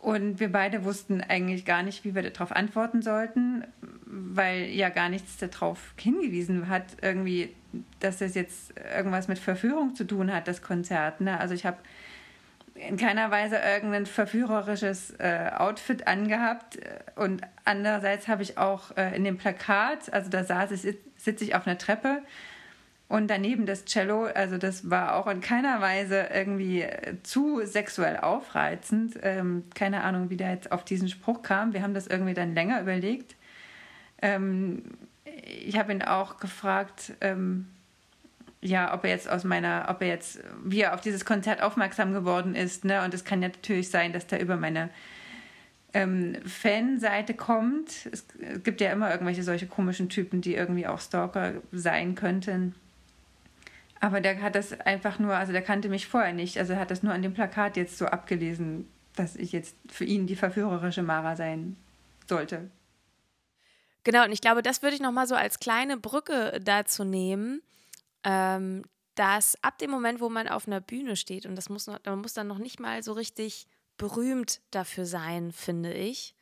[0.00, 3.64] Und wir beide wussten eigentlich gar nicht, wie wir darauf antworten sollten,
[4.06, 7.54] weil ja gar nichts darauf hingewiesen hat, irgendwie,
[8.00, 11.20] dass das jetzt irgendwas mit Verführung zu tun hat, das Konzert.
[11.20, 11.38] Ne?
[11.38, 11.76] Also ich habe
[12.88, 16.78] in keiner Weise irgendein verführerisches äh, Outfit angehabt.
[17.16, 21.54] Und andererseits habe ich auch äh, in dem Plakat, also da saß ich, sitze ich
[21.54, 22.22] auf einer Treppe
[23.10, 28.16] und daneben das Cello, also das war auch in keiner Weise irgendwie äh, zu sexuell
[28.18, 29.18] aufreizend.
[29.22, 31.72] Ähm, keine Ahnung, wie der jetzt auf diesen Spruch kam.
[31.72, 33.34] Wir haben das irgendwie dann länger überlegt.
[34.22, 34.84] Ähm,
[35.24, 37.66] ich habe ihn auch gefragt, ähm,
[38.62, 42.12] ja, ob er jetzt aus meiner, ob er jetzt, wie er auf dieses Konzert aufmerksam
[42.12, 43.02] geworden ist, ne?
[43.04, 44.90] Und es kann ja natürlich sein, dass der über meine
[45.94, 48.08] ähm, Fanseite kommt.
[48.12, 48.26] Es
[48.62, 52.74] gibt ja immer irgendwelche solche komischen Typen, die irgendwie auch Stalker sein könnten.
[53.98, 56.90] Aber der hat das einfach nur, also der kannte mich vorher nicht, also er hat
[56.90, 61.02] das nur an dem Plakat jetzt so abgelesen, dass ich jetzt für ihn die verführerische
[61.02, 61.76] Mara sein
[62.26, 62.70] sollte.
[64.04, 67.60] Genau, und ich glaube, das würde ich nochmal so als kleine Brücke dazu nehmen
[68.24, 68.82] ähm,
[69.14, 72.20] dass ab dem Moment, wo man auf einer Bühne steht, und das muss noch, man
[72.20, 76.34] muss dann noch nicht mal so richtig berühmt dafür sein, finde ich,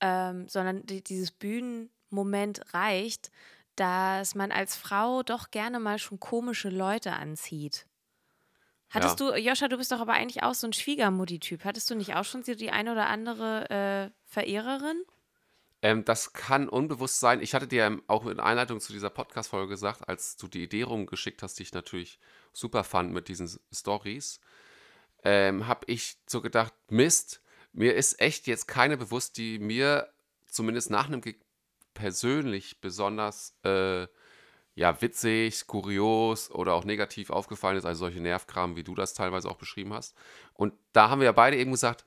[0.00, 3.30] ähm, sondern die, dieses Bühnenmoment reicht,
[3.76, 7.86] dass man als Frau doch gerne mal schon komische Leute anzieht.
[8.88, 9.32] Hattest ja.
[9.32, 11.64] du, Joscha, du bist doch aber eigentlich auch so ein Schwiegermutti-Typ.
[11.64, 15.02] Hattest du nicht auch schon die eine oder andere äh, Verehrerin?
[15.86, 17.40] Ähm, das kann unbewusst sein.
[17.40, 21.44] Ich hatte dir auch in Einleitung zu dieser Podcast-Folge gesagt, als du die Idee rumgeschickt
[21.44, 22.18] hast, die ich natürlich
[22.52, 24.40] super fand mit diesen Stories,
[25.22, 27.40] ähm, habe ich so gedacht, Mist,
[27.72, 30.08] mir ist echt jetzt keine bewusst, die mir
[30.48, 31.36] zumindest nach einem Gig
[31.94, 34.08] persönlich besonders äh,
[34.74, 39.48] ja, witzig, kurios oder auch negativ aufgefallen ist, also solche Nervkram, wie du das teilweise
[39.48, 40.16] auch beschrieben hast.
[40.52, 42.06] Und da haben wir ja beide eben gesagt,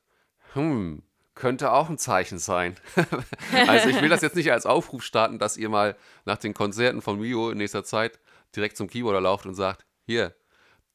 [0.51, 1.01] hm,
[1.39, 2.75] könnte auch ein Zeichen sein.
[3.67, 7.01] also ich will das jetzt nicht als Aufruf starten, dass ihr mal nach den Konzerten
[7.01, 8.19] von Mio in nächster Zeit
[8.55, 10.35] direkt zum Keyboarder lauft und sagt, hier,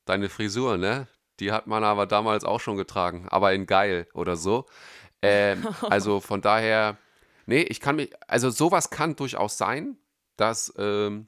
[0.05, 1.09] deine Frisur, ne?
[1.41, 4.67] Die hat man aber damals auch schon getragen, aber in geil oder so.
[5.23, 6.99] Ähm, also von daher,
[7.47, 9.97] nee, ich kann mich, also sowas kann durchaus sein,
[10.37, 11.27] dass ähm,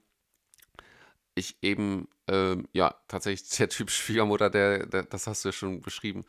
[1.34, 5.80] ich eben, ähm, ja, tatsächlich der Typ Schwiegermutter, der, der, das hast du ja schon
[5.80, 6.24] beschrieben,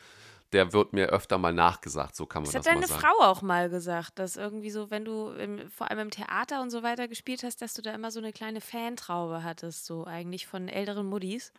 [0.53, 2.79] der wird mir öfter mal nachgesagt, so kann man das, sagen.
[2.79, 5.99] Das hat deine Frau auch mal gesagt, dass irgendwie so, wenn du im, vor allem
[5.99, 9.43] im Theater und so weiter gespielt hast, dass du da immer so eine kleine Fantraube
[9.43, 11.51] hattest, so eigentlich von älteren Muddis.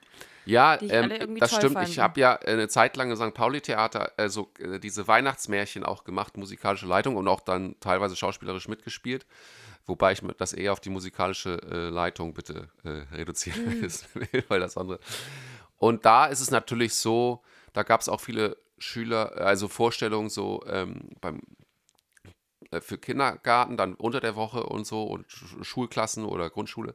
[0.47, 1.75] Ja, die ich ähm, alle irgendwie das stimmt.
[1.75, 1.91] fanden.
[1.91, 3.35] Ich habe ja eine Zeit lang im St.
[3.35, 9.27] Pauli-Theater also, äh, diese Weihnachtsmärchen auch gemacht, musikalische Leitung und auch dann teilweise schauspielerisch mitgespielt.
[9.85, 14.77] Wobei ich das eher auf die musikalische äh, Leitung bitte äh, reduzieren will, weil das
[14.79, 14.99] andere.
[15.77, 20.63] Und da ist es natürlich so, da gab es auch viele Schüler, also Vorstellungen so
[20.67, 21.41] ähm, beim
[22.71, 26.95] äh, für Kindergarten, dann unter der Woche und so und Sch- Schulklassen oder Grundschule.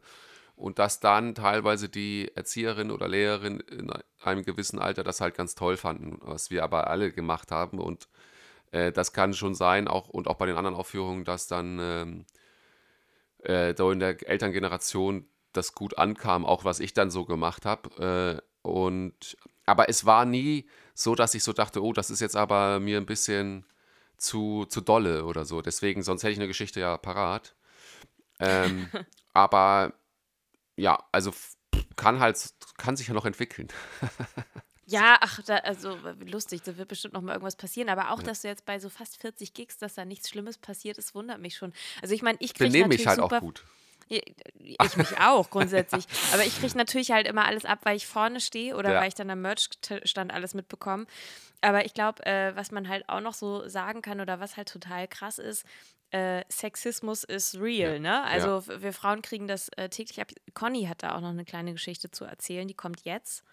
[0.56, 3.92] Und dass dann teilweise die Erzieherin oder Lehrerin in
[4.22, 7.80] einem gewissen Alter das halt ganz toll fanden, was wir aber alle gemacht haben.
[7.80, 8.08] Und
[8.72, 12.26] äh, das kann schon sein, auch und auch bei den anderen Aufführungen, dass dann ähm,
[13.40, 18.42] äh, da in der Elterngeneration das gut ankam, auch was ich dann so gemacht habe.
[18.64, 22.36] Äh, und aber es war nie so, dass ich so dachte, oh, das ist jetzt
[22.36, 23.66] aber mir ein bisschen
[24.18, 25.62] zu, zu dolle oder so.
[25.62, 27.56] Deswegen, sonst hätte ich eine Geschichte ja parat.
[28.40, 28.90] Ähm,
[29.34, 29.94] aber
[30.76, 31.34] ja, also
[31.96, 33.68] kann halt, kann sich ja noch entwickeln.
[34.86, 37.90] Ja, ach, da, also lustig, da wird bestimmt noch mal irgendwas passieren.
[37.90, 40.98] Aber auch, dass du jetzt bei so fast 40 Gigs, dass da nichts Schlimmes passiert
[40.98, 41.74] ist, wundert mich schon.
[42.02, 43.64] Also ich meine, ich kriege natürlich mich halt super auch gut.
[44.10, 44.20] Ja,
[44.56, 46.06] Ich mich auch grundsätzlich.
[46.34, 49.02] Aber ich kriege natürlich halt immer alles ab, weil ich vorne stehe oder Ja.
[49.02, 51.06] weil ich dann am Merch-Stand alles mitbekomme.
[51.62, 54.68] Aber ich glaube, äh, was man halt auch noch so sagen kann oder was halt
[54.70, 55.66] total krass ist,
[56.12, 58.00] äh, Sexismus ist real, Ja.
[58.00, 58.24] ne?
[58.24, 60.28] Also f- wir Frauen kriegen das äh, täglich ab.
[60.54, 63.44] Conny hat da auch noch eine kleine Geschichte zu erzählen, die kommt jetzt.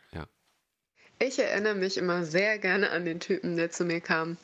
[1.23, 4.39] Ich erinnere mich immer sehr gerne an den Typen, der zu mir kam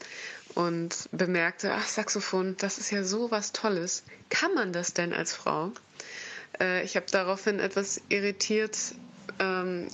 [0.54, 4.04] und bemerkte, ach, Saxophon, das ist ja so was Tolles.
[4.28, 5.72] Kann man das denn als Frau?
[6.60, 8.76] Äh, ich habe daraufhin etwas irritiert
[9.38, 9.88] ähm,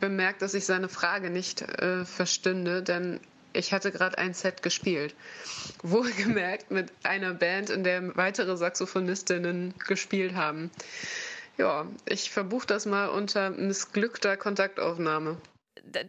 [0.00, 3.20] bemerkt, dass ich seine Frage nicht äh, verstünde, denn
[3.52, 5.14] ich hatte gerade ein Set gespielt.
[5.82, 10.70] Wohlgemerkt mit einer Band, in der weitere Saxophonistinnen gespielt haben.
[11.56, 15.38] Ja, ich verbuche das mal unter missglückter Kontaktaufnahme.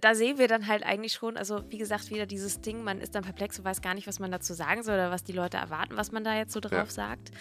[0.01, 3.15] Da, sehen wir dann halt eigentlich schon, also wie gesagt, wieder dieses Ding, man ist
[3.15, 5.57] dann perplex und weiß gar nicht, was man dazu sagen soll oder was die Leute
[5.57, 6.85] erwarten, was man da jetzt so drauf Ja.
[6.85, 7.31] sagt.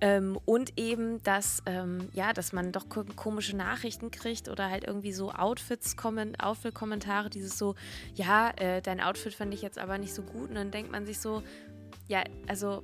[0.00, 4.84] Ähm, und eben, dass, ähm, ja, dass man doch ko komische Nachrichten kriegt oder halt
[4.84, 7.74] irgendwie so Outfits, kommen, Outfit-Kommentare, dieses so,
[8.14, 10.48] ja, äh, dein Outfit fand ich jetzt aber nicht so gut.
[10.50, 11.42] Und dann denkt man sich so,
[12.08, 12.82] ja, also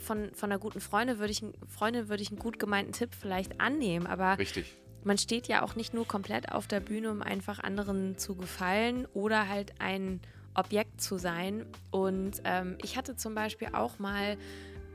[0.00, 3.60] von, von einer guten Freundin würde ich, Freundin würde ich einen gut gemeinten Tipp vielleicht
[3.60, 4.76] annehmen, aber Richtig.
[5.06, 9.06] Man steht ja auch nicht nur komplett auf der Bühne, um einfach anderen zu gefallen
[9.14, 10.20] oder halt ein
[10.52, 11.64] Objekt zu sein.
[11.92, 14.36] Und ähm, ich hatte zum Beispiel auch mal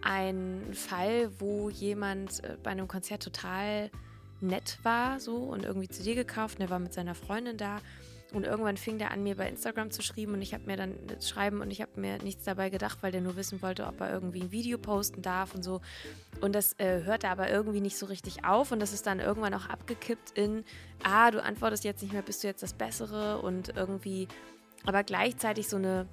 [0.02, 3.90] einen Fall, wo jemand äh, bei einem Konzert total
[4.42, 7.78] nett war so und irgendwie zu dir gekauft und er war mit seiner Freundin da.
[8.32, 10.96] Und irgendwann fing der an, mir bei Instagram zu schreiben und ich habe mir dann
[11.22, 14.12] schreiben und ich habe mir nichts dabei gedacht, weil der nur wissen wollte, ob er
[14.12, 15.82] irgendwie ein Video posten darf und so.
[16.40, 19.54] Und das äh, hörte aber irgendwie nicht so richtig auf und das ist dann irgendwann
[19.54, 20.64] auch abgekippt in,
[21.04, 24.30] ah, du antwortest jetzt nicht mehr, bist du jetzt das Bessere und irgendwie,
[24.86, 26.08] aber gleichzeitig so eine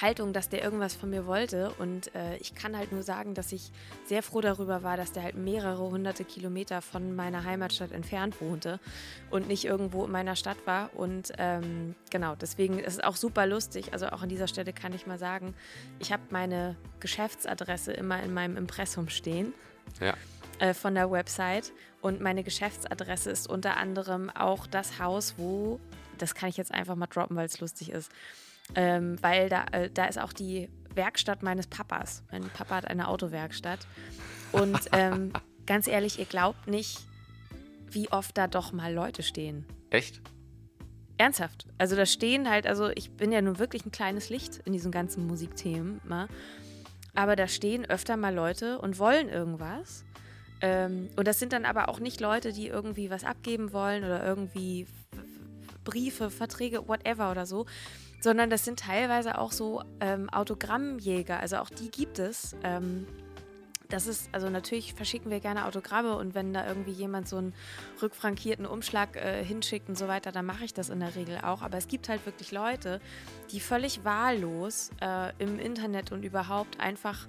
[0.00, 1.72] Haltung, dass der irgendwas von mir wollte.
[1.78, 3.70] Und äh, ich kann halt nur sagen, dass ich
[4.06, 8.80] sehr froh darüber war, dass der halt mehrere hunderte Kilometer von meiner Heimatstadt entfernt wohnte
[9.30, 10.90] und nicht irgendwo in meiner Stadt war.
[10.94, 13.92] Und ähm, genau, deswegen ist es auch super lustig.
[13.92, 15.54] Also auch an dieser Stelle kann ich mal sagen,
[15.98, 19.52] ich habe meine Geschäftsadresse immer in meinem Impressum stehen
[20.00, 20.14] Ja.
[20.58, 21.72] äh, von der Website.
[22.00, 25.78] Und meine Geschäftsadresse ist unter anderem auch das Haus, wo,
[26.18, 28.10] das kann ich jetzt einfach mal droppen, weil es lustig ist,
[28.74, 32.22] ähm, weil da, äh, da ist auch die Werkstatt meines Papas.
[32.30, 33.80] Mein Papa hat eine Autowerkstatt.
[34.52, 35.32] Und ähm,
[35.66, 37.00] ganz ehrlich, ihr glaubt nicht,
[37.90, 39.66] wie oft da doch mal Leute stehen.
[39.90, 40.20] Echt?
[41.18, 41.66] Ernsthaft.
[41.78, 44.90] Also da stehen halt, also ich bin ja nun wirklich ein kleines Licht in diesen
[44.90, 46.26] ganzen Musikthemen, ne?
[47.14, 50.04] aber da stehen öfter mal Leute und wollen irgendwas.
[50.62, 54.24] Ähm, und das sind dann aber auch nicht Leute, die irgendwie was abgeben wollen oder
[54.24, 54.86] irgendwie
[55.84, 57.66] Briefe, Verträge, whatever oder so,
[58.20, 61.40] sondern das sind teilweise auch so ähm, Autogrammjäger.
[61.40, 62.54] Also auch die gibt es.
[62.62, 63.06] Ähm,
[63.88, 67.52] das ist, also natürlich verschicken wir gerne Autogramme und wenn da irgendwie jemand so einen
[68.00, 71.60] rückfrankierten Umschlag äh, hinschickt und so weiter, dann mache ich das in der Regel auch.
[71.60, 73.02] Aber es gibt halt wirklich Leute,
[73.50, 77.28] die völlig wahllos äh, im Internet und überhaupt einfach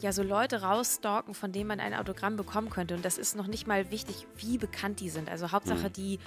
[0.00, 2.94] ja so Leute rausstalken, von denen man ein Autogramm bekommen könnte.
[2.94, 5.28] Und das ist noch nicht mal wichtig, wie bekannt die sind.
[5.28, 5.92] Also Hauptsache, Mhm.
[5.92, 6.18] die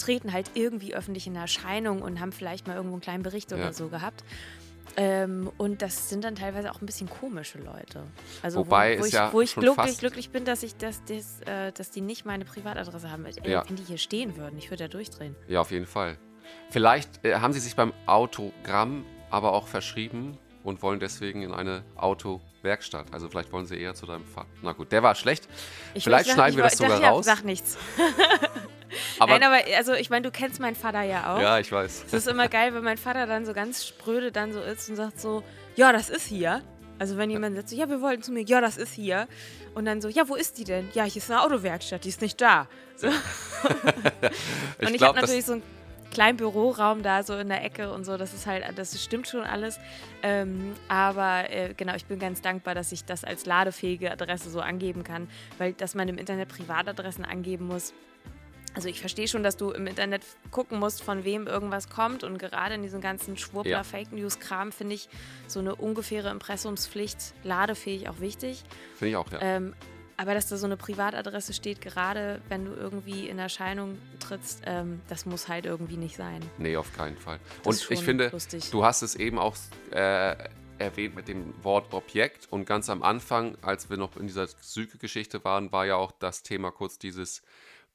[0.00, 3.56] treten halt irgendwie öffentlich in Erscheinung und haben vielleicht mal irgendwo einen kleinen Bericht Ja.
[3.58, 4.24] oder so gehabt.
[4.96, 8.02] Ähm, und das sind dann teilweise auch ein bisschen komische Leute.
[8.42, 11.40] Also Wobei wo, wo ich, ja wo ich glücklich, glücklich bin, dass ich das, das,
[11.42, 13.24] äh, dass die nicht meine Privatadresse haben.
[13.24, 13.64] Ey, Ja.
[13.68, 15.36] Wenn die hier stehen würden, ich würde ja durchdrehen.
[15.46, 16.18] Ja, auf jeden Fall.
[16.70, 21.84] Vielleicht äh, haben sie sich beim Autogramm aber auch verschrieben und wollen deswegen in eine
[21.96, 23.06] Autowerkstatt.
[23.12, 24.48] Also vielleicht wollen sie eher zu deinem Vater.
[24.62, 25.48] Na gut, der war schlecht.
[25.94, 27.24] Ich Vielleicht ich schneiden wir ich das sogar dachte, ja, raus.
[27.24, 27.78] Sag nichts.
[29.20, 31.40] Aber, Nein, aber also ich meine, du kennst meinen Vater ja auch.
[31.40, 32.06] ja, ich weiß.
[32.08, 34.96] Es ist immer geil, wenn mein Vater dann so ganz spröde dann so ist und
[34.96, 35.44] sagt so,
[35.76, 36.62] ja, das ist hier.
[36.98, 39.28] Also wenn jemand sagt so, ja, wir wollten zu mir, ja, das ist hier.
[39.74, 40.88] Und dann so, ja, wo ist die denn?
[40.92, 42.66] Ja, hier ist eine Autowerkstatt, die ist nicht da.
[42.96, 43.06] So.
[43.08, 43.14] und
[44.80, 45.62] Ich ich glaub, habe natürlich so einen
[46.10, 48.16] kleinen Büroraum da so in der Ecke und so.
[48.16, 49.78] Das ist halt, das stimmt schon alles.
[50.22, 54.60] Ähm, aber äh, genau, ich bin ganz dankbar, dass ich das als ladefähige Adresse so
[54.60, 57.94] angeben kann, weil dass man im Internet Privatadressen angeben muss.
[58.72, 62.38] Also ich verstehe schon, dass du im Internet gucken musst, von wem irgendwas kommt und
[62.38, 63.82] gerade in diesem ganzen Schwurbler Ja.
[63.82, 65.08] Fake News Kram finde ich
[65.48, 68.62] so eine ungefähre Impressumspflicht ladefähig auch wichtig.
[68.94, 69.38] Finde ich auch, ja.
[69.42, 69.74] Ähm,
[70.20, 75.00] aber dass da so eine Privatadresse steht, gerade wenn du irgendwie in Erscheinung trittst, ähm,
[75.08, 76.40] das muss halt irgendwie nicht sein.
[76.58, 77.38] Nee, auf keinen Fall.
[77.62, 78.70] Das Und ich finde, lustig.
[78.70, 79.56] du hast es eben auch
[79.92, 80.36] äh,
[80.78, 82.48] erwähnt mit dem Wort Objekt.
[82.50, 86.42] Und ganz am Anfang, als wir noch in dieser Psyche-Geschichte waren, war ja auch das
[86.42, 87.42] Thema kurz dieses,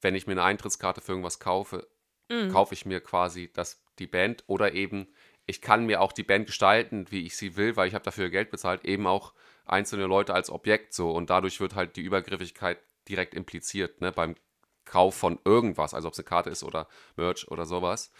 [0.00, 1.86] wenn ich mir eine Eintrittskarte für irgendwas kaufe,
[2.28, 2.50] Mhm.
[2.50, 5.06] kaufe ich mir quasi das, die Band oder eben,
[5.46, 8.30] ich kann mir auch die Band gestalten, wie ich sie will, weil ich habe dafür
[8.30, 9.32] Geld bezahlt, eben auch
[9.66, 11.10] einzelne Leute als Objekt so.
[11.10, 14.36] Und dadurch wird halt die Übergriffigkeit direkt impliziert, ne, beim
[14.84, 18.12] Kauf von irgendwas, also ob es eine Karte ist oder Merch oder sowas.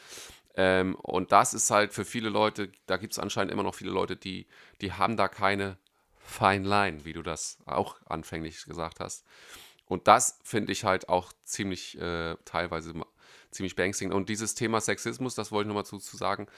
[0.55, 3.91] Ähm, und das ist halt für viele Leute, da gibt es anscheinend immer noch viele
[3.91, 4.47] Leute, die,
[4.81, 5.79] die haben da keine
[6.19, 9.25] Fine Line, wie du das auch anfänglich gesagt hast.
[9.87, 12.95] Und das finde ich halt auch ziemlich äh, teilweise
[13.53, 14.13] ziemlich beängstigend.
[14.13, 16.49] Und dieses Thema Sexismus, das wollte ich nochmal zu, zu sagen,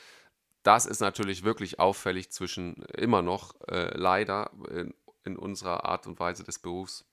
[0.68, 4.92] das ist natürlich wirklich auffällig zwischen immer noch, äh, leider in,
[5.24, 7.07] in unserer Art und Weise des Berufs,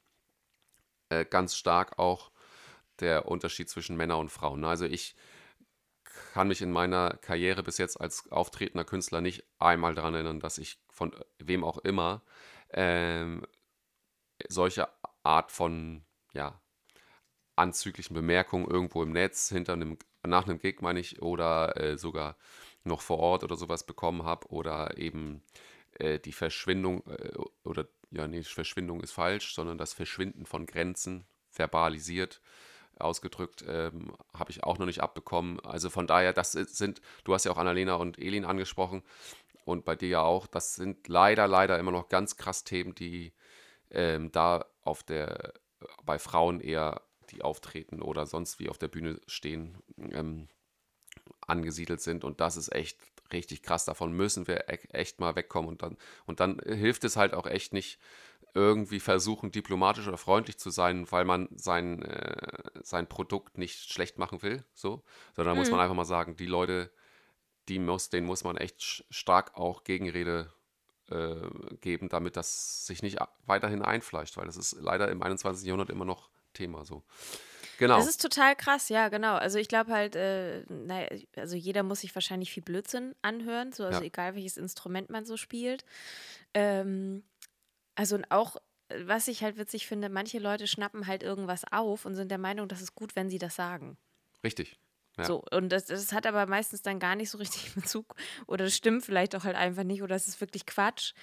[1.08, 2.32] äh, ganz stark auch
[3.00, 4.66] der Unterschied zwischen Männern und Frauen.
[4.66, 5.16] Also ich
[6.34, 10.58] kann mich in meiner Karriere bis jetzt als auftretender Künstler nicht einmal daran erinnern, dass
[10.58, 12.24] ich von wem auch immer
[12.72, 13.48] ähm,
[14.50, 14.90] solche
[15.24, 16.60] Art von ja,
[17.56, 22.36] anzüglichen Bemerkungen irgendwo im Netz, hinter einem, nach einem Gig meine ich, oder äh, sogar
[22.86, 25.44] noch vor Ort oder sowas bekommen habe oder eben
[26.00, 27.32] äh, die Verschwindung äh,
[27.64, 32.42] oder ja, nee, Verschwindung ist falsch, sondern das Verschwinden von Grenzen verbalisiert
[32.98, 35.60] ausgedrückt, ähm, habe ich auch noch nicht abbekommen.
[35.62, 39.04] Also von daher, das sind, du hast ja auch Annalena und Elin angesprochen
[39.66, 43.34] und bei dir ja auch, das sind leider, leider immer noch ganz krass Themen, die
[43.92, 45.54] ähm, da auf der,
[46.06, 50.48] bei Frauen eher, die auftreten oder sonst wie auf der Bühne stehen, ähm,
[51.48, 52.98] angesiedelt sind und das ist echt
[53.34, 53.86] richtig krass.
[53.86, 57.48] Davon müssen wir e echt mal wegkommen und dann, und dann hilft es halt auch
[57.48, 58.00] echt nicht,
[58.56, 64.18] irgendwie versuchen, diplomatisch oder freundlich zu sein, weil man sein, äh, sein Produkt nicht schlecht
[64.18, 65.04] machen will, so,
[65.36, 66.90] sondern da muss man einfach mal sagen, die Leute,
[67.68, 70.54] die muss, denen muss man echt stark auch Gegenrede
[71.10, 71.36] äh,
[71.82, 75.68] geben, damit das sich nicht weiterhin einfleischt, weil das ist leider im 21.
[75.68, 77.04] Jahrhundert immer noch Thema so.
[77.78, 77.98] Genau.
[77.98, 79.36] Das ist total krass, ja, genau.
[79.36, 83.84] Also ich glaube halt, äh, naja, also jeder muss sich wahrscheinlich viel Blödsinn anhören, so,
[83.86, 84.06] also Ja.
[84.06, 85.84] egal welches Instrument man so spielt.
[86.54, 87.24] Ähm,
[87.96, 88.58] also und auch,
[89.06, 92.68] was ich halt witzig finde, manche Leute schnappen halt irgendwas auf und sind der Meinung,
[92.68, 93.98] das ist gut, wenn sie das sagen.
[94.44, 94.78] Richtig.
[95.18, 95.24] Ja.
[95.26, 98.16] So, und das, das hat aber meistens dann gar nicht so richtig Bezug
[98.48, 101.14] oder das stimmt vielleicht auch halt einfach nicht oder es ist wirklich Quatsch.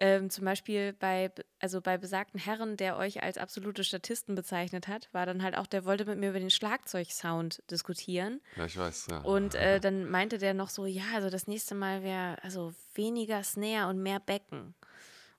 [0.00, 4.86] Ähm, zum Beispiel bei, be- also bei besagten Herren, der euch als absolute Statisten bezeichnet
[4.86, 8.40] hat, war dann halt auch, der wollte mit mir über den Schlagzeugsound diskutieren.
[8.56, 9.20] Ja, ich weiß, ja.
[9.22, 13.42] Und äh, dann meinte der noch so, ja, also das nächste Mal wäre also weniger
[13.42, 14.74] Snare und mehr Becken.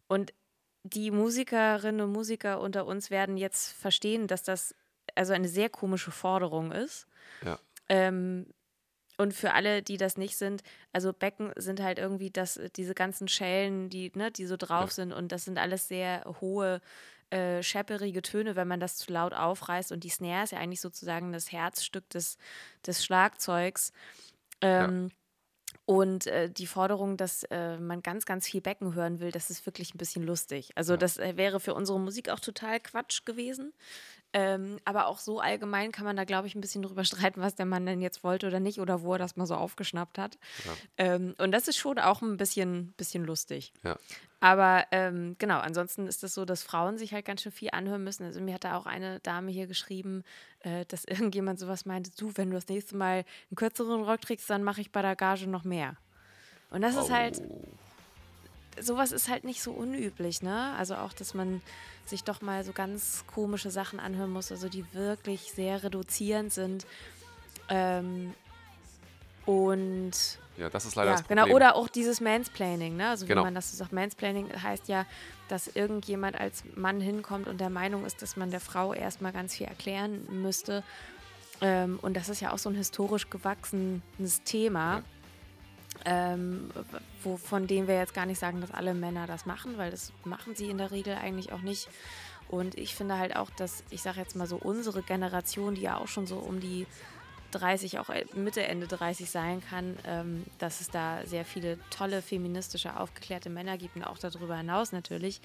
[0.08, 0.34] Und
[0.84, 4.76] die Musikerinnen und Musiker unter uns werden jetzt verstehen, dass das
[5.16, 7.08] also eine sehr komische Forderung ist.
[7.46, 7.60] Ja.
[7.88, 8.48] Ähm,
[9.20, 13.28] und für alle, die das nicht sind, also Becken sind halt irgendwie das, diese ganzen
[13.30, 14.96] Schellen, die, ne, die so drauf Ja.
[14.96, 16.82] sind und das sind alles sehr hohe,
[17.32, 19.92] äh, schepperige Töne, wenn man das zu laut aufreißt.
[19.92, 22.38] Und die Snare ist ja eigentlich sozusagen das Herzstück des,
[22.88, 23.92] des Schlagzeugs.
[24.62, 25.12] Ähm,
[25.86, 29.66] Und äh, die Forderung, dass äh, man ganz, ganz viel Becken hören will, das ist
[29.66, 30.72] wirklich ein bisschen lustig.
[30.76, 33.74] Also das äh, wäre für unsere Musik auch total Quatsch gewesen.
[34.32, 37.56] Ähm, aber auch so allgemein kann man da, glaube ich, ein bisschen drüber streiten, was
[37.56, 40.38] der Mann denn jetzt wollte oder nicht oder wo er das mal so aufgeschnappt hat.
[40.98, 43.74] Ähm, und das ist schon auch ein bisschen, bisschen lustig.
[43.84, 43.98] Ja.
[44.42, 48.04] Aber ähm, genau, ansonsten ist es so, dass Frauen sich halt ganz schön viel anhören
[48.04, 48.24] müssen.
[48.24, 50.24] Also mir hat da auch eine Dame hier geschrieben,
[50.62, 54.50] äh, dass irgendjemand sowas meinte, du, wenn du das nächste Mal einen kürzeren Rock trägst,
[54.50, 55.98] dann mache ich bei der Gage noch mehr.
[56.70, 57.66] Und das ist halt, Oh.
[58.82, 60.74] Sowas ist halt nicht so unüblich, ne?
[60.78, 61.62] Also auch, dass man
[62.06, 66.86] sich doch mal so ganz komische Sachen anhören muss, also die wirklich sehr reduzierend sind.
[67.70, 68.34] Ähm,
[69.46, 70.12] und
[70.58, 71.46] Ja, das ist leider ja, das Problem.
[71.46, 73.10] genau, oder auch dieses Mansplaining, ne?
[73.10, 73.42] Also Genau.
[73.42, 75.06] wie man das so sagt, Mansplaining heißt ja,
[75.48, 79.56] dass irgendjemand als Mann hinkommt und der Meinung ist, dass man der Frau erstmal ganz
[79.56, 80.84] viel erklären müsste.
[81.62, 85.02] Ähm, und das ist ja auch so ein historisch gewachsenes Thema,
[86.06, 86.70] ähm,
[87.24, 90.12] wo, von dem wir jetzt gar nicht sagen, dass alle Männer das machen, weil das
[90.24, 91.90] machen sie in der Regel eigentlich auch nicht.
[92.50, 95.98] Und ich finde halt auch, dass, ich sage jetzt mal so, unsere Generation, die ja
[95.98, 96.88] auch schon so um die
[97.52, 102.98] 30, auch Mitte, Ende 30 sein kann, ähm, dass es da sehr viele tolle feministische,
[102.98, 105.42] aufgeklärte Männer gibt und auch darüber hinaus natürlich.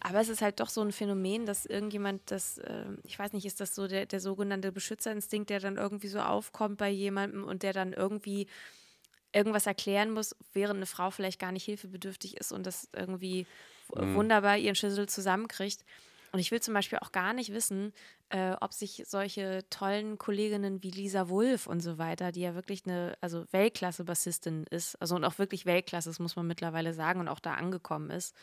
[0.00, 3.46] Aber es ist halt doch so ein Phänomen, dass irgendjemand das, äh, ich weiß nicht,
[3.46, 7.62] ist das so der, der sogenannte Beschützerinstinkt, der dann irgendwie so aufkommt bei jemandem und
[7.62, 8.46] der dann irgendwie
[9.34, 13.46] irgendwas erklären muss, während eine Frau vielleicht gar nicht hilfebedürftig ist und das irgendwie
[13.92, 15.84] w- wunderbar ihren Schüssel zusammenkriegt.
[16.32, 17.92] Und ich will zum Beispiel auch gar nicht wissen,
[18.34, 22.84] äh, ob sich solche tollen Kolleginnen wie Lisa Wulff und so weiter, die ja wirklich
[22.84, 27.28] eine also Weltklasse-Bassistin ist, also und auch wirklich Weltklasse, das muss man mittlerweile sagen und
[27.28, 28.34] auch da angekommen ist,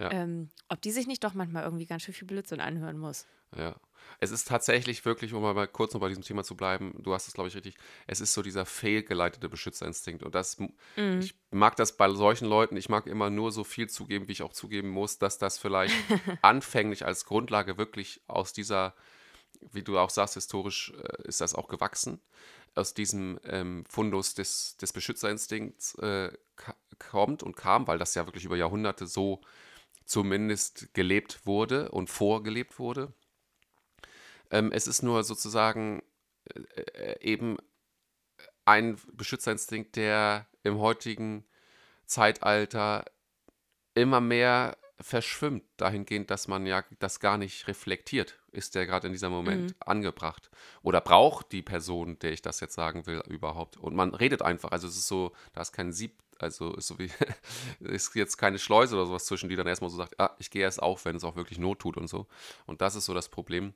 [0.00, 0.10] Ja.
[0.10, 3.26] ähm, ob die sich nicht doch manchmal irgendwie ganz schön viel Blödsinn anhören muss.
[3.56, 3.76] Ja.
[4.18, 7.28] Es ist tatsächlich wirklich, um mal kurz noch bei diesem Thema zu bleiben, du hast
[7.28, 7.76] es, glaube ich, richtig,
[8.08, 10.22] es ist so dieser fehlgeleitete Beschützerinstinkt.
[10.22, 10.56] Und das,
[10.96, 14.42] ich mag das bei solchen Leuten, ich mag immer nur so viel zugeben, wie ich
[14.42, 15.94] auch zugeben muss, dass das vielleicht
[16.42, 18.94] anfänglich als Grundlage wirklich aus dieser,
[19.72, 22.20] wie du auch sagst, historisch äh, ist das auch gewachsen,
[22.74, 26.30] aus diesem ähm, Fundus des, des Beschützerinstinkts äh,
[26.98, 29.40] kommt und kam, weil das ja wirklich über Jahrhunderte so
[30.04, 33.12] zumindest gelebt wurde und vorgelebt wurde.
[34.50, 36.02] Ähm, es ist nur sozusagen
[36.54, 37.56] äh, äh, eben
[38.64, 41.44] ein Beschützerinstinkt, der im heutigen
[42.04, 43.04] Zeitalter
[43.94, 48.38] immer mehr verschwimmt, dahingehend, dass man ja das gar nicht reflektiert.
[48.56, 50.50] Ist der gerade in diesem Moment angebracht?
[50.82, 53.76] Oder braucht die Person, der ich das jetzt sagen will, überhaupt?
[53.76, 54.72] Und man redet einfach.
[54.72, 57.10] Also es ist so, da ist kein Sieb, also ist so wie,
[57.80, 60.62] ist jetzt keine Schleuse oder sowas zwischen, die dann erstmal so sagt, ah, ich gehe
[60.62, 62.26] erst auf, wenn es auch wirklich Not tut und so.
[62.64, 63.74] Und das ist so das Problem.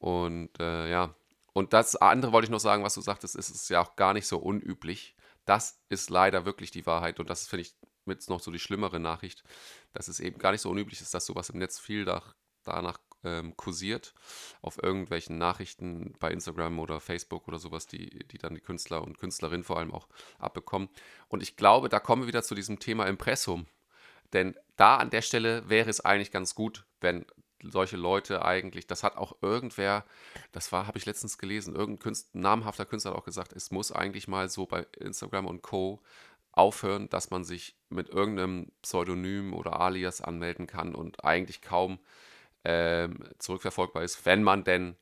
[0.00, 1.14] Und äh, ja,
[1.52, 4.12] und das andere wollte ich noch sagen, was du sagtest, ist es ja auch gar
[4.12, 5.14] nicht so unüblich.
[5.44, 7.74] Das ist leider wirklich die Wahrheit und das finde ich
[8.06, 9.44] mit noch so die schlimmere Nachricht,
[9.92, 12.22] dass es eben gar nicht so unüblich ist, dass sowas im Netz viel da,
[12.64, 14.14] danach ähm, kursiert,
[14.62, 19.18] auf irgendwelchen Nachrichten bei Instagram oder Facebook oder sowas, die, die dann die Künstler und
[19.18, 20.08] Künstlerinnen vor allem auch
[20.38, 20.88] abbekommen.
[21.28, 23.66] Und ich glaube, da kommen wir wieder zu diesem Thema Impressum.
[24.32, 27.26] Denn da an der Stelle wäre es eigentlich ganz gut, wenn
[27.62, 30.04] solche Leute eigentlich, das hat auch irgendwer,
[30.52, 33.92] das war, habe ich letztens gelesen, irgendein Künstler, namhafter Künstler hat auch gesagt, es muss
[33.92, 36.00] eigentlich mal so bei Instagram und Co.
[36.52, 41.98] aufhören, dass man sich mit irgendeinem Pseudonym oder Alias anmelden kann und eigentlich kaum
[42.64, 44.96] ähm, zurückverfolgbar ist, wenn man denn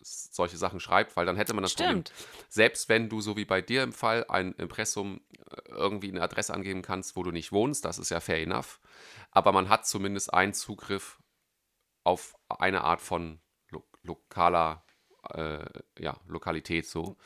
[0.00, 2.10] solche Sachen schreibt, weil dann hätte man das Stimmt.
[2.10, 6.22] Problem, selbst wenn du, so wie bei dir im Fall, ein Impressum äh, irgendwie eine
[6.22, 8.80] Adresse angeben kannst, wo du nicht wohnst, das ist ja fair enough,
[9.30, 11.20] aber man hat zumindest einen Zugriff
[12.04, 13.40] auf eine Art von
[13.70, 14.85] lo lokaler
[15.34, 15.64] äh,
[15.98, 17.16] ja, Lokalität so.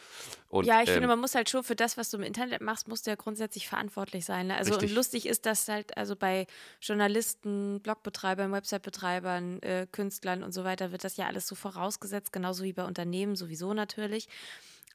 [0.48, 2.60] Und, ja, ich ähm, finde, man muss halt schon für das, was du im Internet
[2.60, 4.48] machst, musst du ja grundsätzlich verantwortlich sein.
[4.48, 4.56] Ne?
[4.56, 6.46] Also und lustig ist, dass halt also bei
[6.80, 12.64] Journalisten, Blogbetreibern, Website-Betreibern, äh, Künstlern und so weiter wird das ja alles so vorausgesetzt, genauso
[12.64, 14.28] wie bei Unternehmen sowieso natürlich.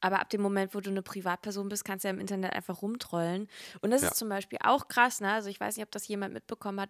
[0.02, 2.82] Aber ab dem Moment, wo du eine Privatperson bist, kannst du ja im Internet einfach
[2.82, 3.48] rumtrollen.
[3.82, 4.10] Und das Ja.
[4.10, 5.32] ist zum Beispiel auch krass, ne?
[5.32, 6.90] Also ich weiß nicht, ob das jemand mitbekommen hat.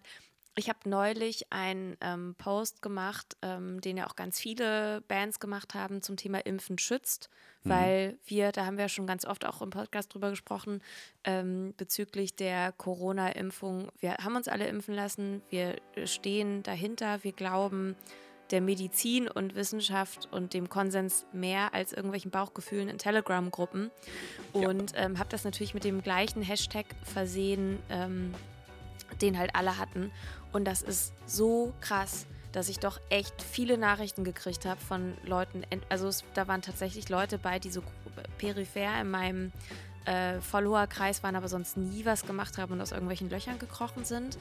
[0.58, 5.74] Ich habe neulich einen ähm, Post gemacht, ähm, den ja auch ganz viele Bands gemacht
[5.74, 7.28] haben zum Thema Impfen schützt,
[7.62, 10.80] weil wir, da haben wir ja schon ganz oft auch im Podcast drüber gesprochen,
[11.24, 13.88] ähm, bezüglich der Corona-Impfung.
[13.98, 17.94] Wir haben uns alle impfen lassen, wir stehen dahinter, wir glauben
[18.50, 23.90] der Medizin und Wissenschaft und dem Konsens mehr als irgendwelchen Bauchgefühlen in Telegram-Gruppen.
[24.52, 28.32] Und ähm, habe das natürlich mit dem gleichen Hashtag versehen, ähm,
[29.22, 30.10] den halt alle hatten.
[30.52, 35.62] Und das ist so krass, dass ich doch echt viele Nachrichten gekriegt habe von Leuten.
[35.88, 37.82] Also es, da waren tatsächlich Leute bei, die so
[38.38, 39.52] peripher in meinem
[40.06, 44.38] äh, Followerkreis waren, aber sonst nie was gemacht haben und aus irgendwelchen Löchern gekrochen sind.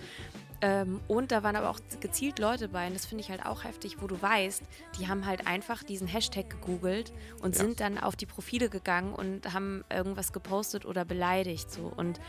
[0.61, 3.65] Ähm, und da waren aber auch gezielt Leute bei, und das finde ich halt auch
[3.65, 4.63] heftig, wo du weißt,
[4.97, 7.11] die haben halt einfach diesen Hashtag gegoogelt
[7.41, 7.63] und Ja.
[7.63, 11.69] sind dann auf die Profile gegangen und haben irgendwas gepostet oder beleidigt.
[11.69, 11.91] So.
[11.97, 12.21] Und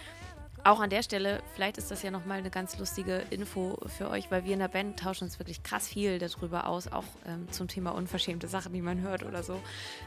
[0.66, 4.30] auch an der Stelle, vielleicht ist das ja nochmal eine ganz lustige Info für euch,
[4.30, 7.68] weil wir in der Band tauschen uns wirklich krass viel darüber aus, auch ähm, zum
[7.68, 9.60] Thema unverschämte Sachen, die man hört oder so.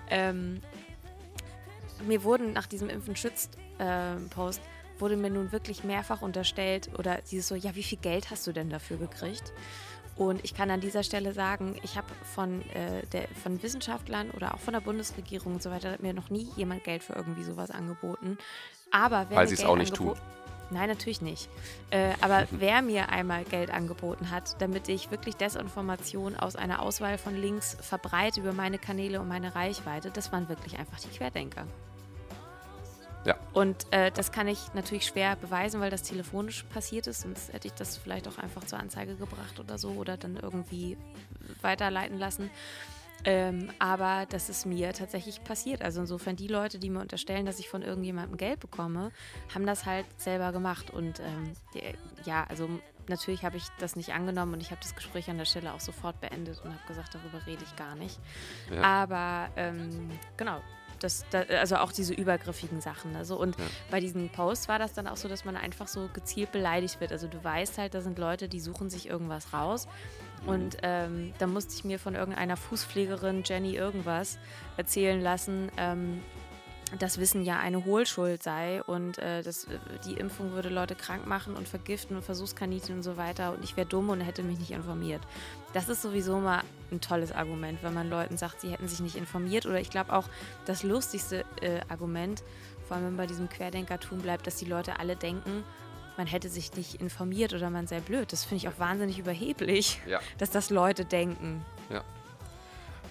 [0.09, 0.61] Ähm,
[2.05, 4.61] mir wurden nach diesem Impfen schützt ähm, Post
[4.99, 8.51] wurde mir nun wirklich mehrfach unterstellt oder dieses so, ja, wie viel Geld hast du
[8.51, 9.53] denn dafür gekriegt?
[10.17, 14.59] Und ich kann an dieser Stelle sagen, ich habe von, äh, von Wissenschaftlern oder auch
[14.59, 18.37] von der Bundesregierung und so weiter mir noch nie jemand Geld für irgendwie sowas angeboten.
[18.91, 20.17] Aber Weil sie es auch nicht tun.
[20.71, 21.49] Nein, natürlich nicht.
[21.89, 27.17] Äh, aber wer mir einmal Geld angeboten hat, damit ich wirklich Desinformation aus einer Auswahl
[27.17, 31.65] von Links verbreite über meine Kanäle und meine Reichweite, das waren wirklich einfach die Querdenker.
[33.25, 33.35] Ja.
[33.53, 37.21] Und äh, das kann ich natürlich schwer beweisen, weil das telefonisch passiert ist.
[37.21, 40.97] Sonst hätte ich das vielleicht auch einfach zur Anzeige gebracht oder so oder dann irgendwie
[41.61, 42.49] weiterleiten lassen.
[43.25, 45.81] Ähm, aber das ist mir tatsächlich passiert.
[45.81, 49.11] Also insofern die Leute, die mir unterstellen, dass ich von irgendjemandem Geld bekomme,
[49.53, 50.91] haben das halt selber gemacht.
[50.91, 51.53] Und ähm,
[52.25, 52.69] ja, also
[53.07, 55.79] natürlich habe ich das nicht angenommen und ich habe das Gespräch an der Stelle auch
[55.79, 58.19] sofort beendet und habe gesagt, darüber rede ich gar nicht.
[58.71, 58.81] Ja.
[58.81, 60.61] Aber ähm, genau,
[60.99, 63.15] das, das, also auch diese übergriffigen Sachen.
[63.15, 63.65] Also und ja.
[63.89, 67.11] bei diesen Posts war das dann auch so, dass man einfach so gezielt beleidigt wird.
[67.11, 69.87] Also du weißt halt, da sind Leute, die suchen sich irgendwas raus.
[70.43, 70.49] Mhm.
[70.49, 74.37] Und ähm, da musste ich mir von irgendeiner Fußpflegerin Jenny irgendwas
[74.77, 76.21] erzählen lassen, ähm,
[76.97, 81.27] dass Wissen ja eine Hohlschuld sei und äh, das, äh, die Impfung würde Leute krank
[81.27, 84.57] machen und vergiften und Versuchskaninchen und so weiter und ich wäre dumm und hätte mich
[84.57, 85.21] nicht informiert.
[85.73, 86.61] Das ist sowieso mal
[86.91, 90.13] ein tolles Argument, wenn man Leuten sagt, sie hätten sich nicht informiert oder ich glaube
[90.13, 90.25] auch
[90.65, 92.43] das lustigste äh, Argument,
[92.87, 95.63] vor allem wenn bei diesem Querdenkertum bleibt, dass die Leute alle denken,
[96.17, 98.31] man hätte sich nicht informiert oder man sei blöd.
[98.31, 100.19] Das finde ich auch wahnsinnig überheblich, ja.
[100.37, 101.65] dass das Leute denken.
[101.89, 102.03] Ja.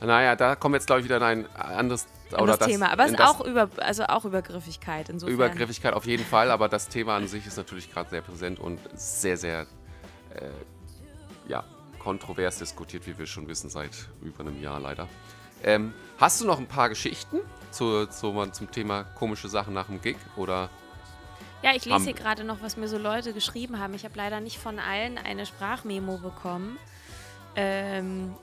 [0.01, 2.91] Naja, da kommen jetzt, glaube ich, wieder in ein anderes oder das Thema.
[2.93, 5.09] Aber es ist auch, über, also auch Übergriffigkeit.
[5.09, 5.35] Insofern.
[5.35, 8.79] Übergriffigkeit auf jeden Fall, aber das Thema an sich ist natürlich gerade sehr präsent und
[8.95, 9.63] sehr, sehr
[10.35, 10.51] äh,
[11.49, 11.65] ja,
[11.99, 15.09] kontrovers diskutiert, wie wir schon wissen, seit über einem Jahr leider.
[15.65, 17.39] Ähm, hast du noch ein paar Geschichten
[17.71, 20.17] zu, zu, zum Thema komische Sachen nach dem Gig?
[20.37, 20.71] Oder
[21.63, 23.95] ja, ich lese hier gerade noch, was mir so Leute geschrieben haben.
[23.95, 26.79] Ich habe leider nicht von allen eine Sprachmemo bekommen.
[27.57, 28.35] Ähm,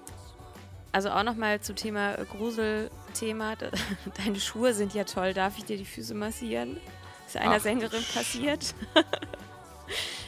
[0.91, 3.55] also auch nochmal zum Thema Gruselthema.
[4.18, 5.34] Deine Schuhe sind ja toll.
[5.34, 6.78] Darf ich dir die Füße massieren?
[7.26, 8.76] Ist einer Ach, Sängerin passiert.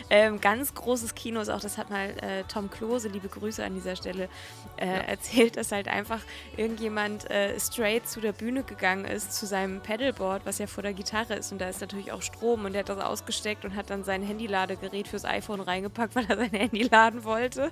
[0.10, 3.74] ähm, ganz großes Kino ist auch, das hat mal äh, Tom Klose, liebe Grüße an
[3.74, 4.30] dieser Stelle,
[4.78, 4.94] äh, ja.
[4.94, 6.22] erzählt, dass halt einfach
[6.56, 10.94] irgendjemand äh, straight zu der Bühne gegangen ist, zu seinem Pedalboard, was ja vor der
[10.94, 11.52] Gitarre ist.
[11.52, 14.22] Und da ist natürlich auch Strom und der hat das ausgesteckt und hat dann sein
[14.24, 17.72] Handyladegerät fürs iPhone reingepackt, weil er sein Handy laden wollte.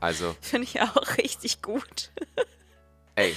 [0.00, 0.34] Also.
[0.40, 2.10] Finde ich auch richtig gut.
[3.14, 3.34] Ey.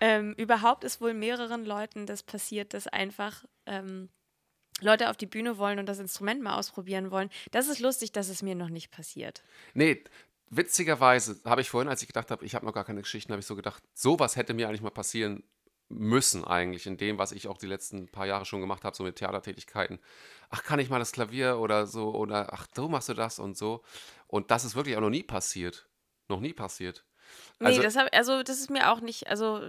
[0.00, 4.08] Ähm, überhaupt ist wohl mehreren Leuten das passiert, dass einfach ähm,
[4.80, 7.30] Leute auf die Bühne wollen und das Instrument mal ausprobieren wollen.
[7.50, 9.42] Das ist lustig, dass es mir noch nicht passiert.
[9.74, 10.02] Nee,
[10.50, 13.40] witzigerweise habe ich vorhin, als ich gedacht habe, ich habe noch gar keine Geschichten, habe
[13.40, 15.42] ich so gedacht, sowas hätte mir eigentlich mal passieren
[15.90, 19.04] müssen eigentlich in dem, was ich auch die letzten paar Jahre schon gemacht habe, so
[19.04, 19.98] mit Theatertätigkeiten.
[20.50, 23.56] Ach, kann ich mal das Klavier oder so oder ach, so machst du das und
[23.56, 23.82] so.
[24.26, 25.88] Und das ist wirklich auch noch nie passiert.
[26.28, 27.06] Noch nie passiert.
[27.60, 29.60] Also, nee, das hab, also das ist mir auch nicht, also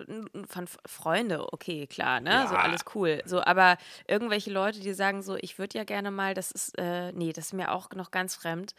[0.47, 2.29] von Freunde, okay, klar, ne?
[2.29, 2.47] Ja.
[2.47, 3.21] So alles cool.
[3.25, 7.11] So, aber irgendwelche Leute, die sagen so, ich würde ja gerne mal, das ist, äh,
[7.13, 8.75] nee, das ist mir auch noch ganz fremd.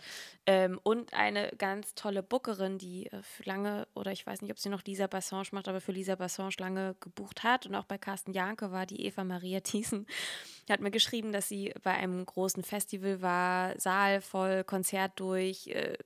[0.47, 4.69] Ähm, und eine ganz tolle Bookerin, die äh, lange, oder ich weiß nicht, ob sie
[4.69, 8.33] noch Lisa Bassange macht, aber für Lisa Bassange lange gebucht hat und auch bei Carsten
[8.33, 10.07] Janke war, die Eva Maria Thiessen,
[10.69, 15.97] hat mir geschrieben, dass sie bei einem großen Festival war, Saal voll, Konzert durch, äh,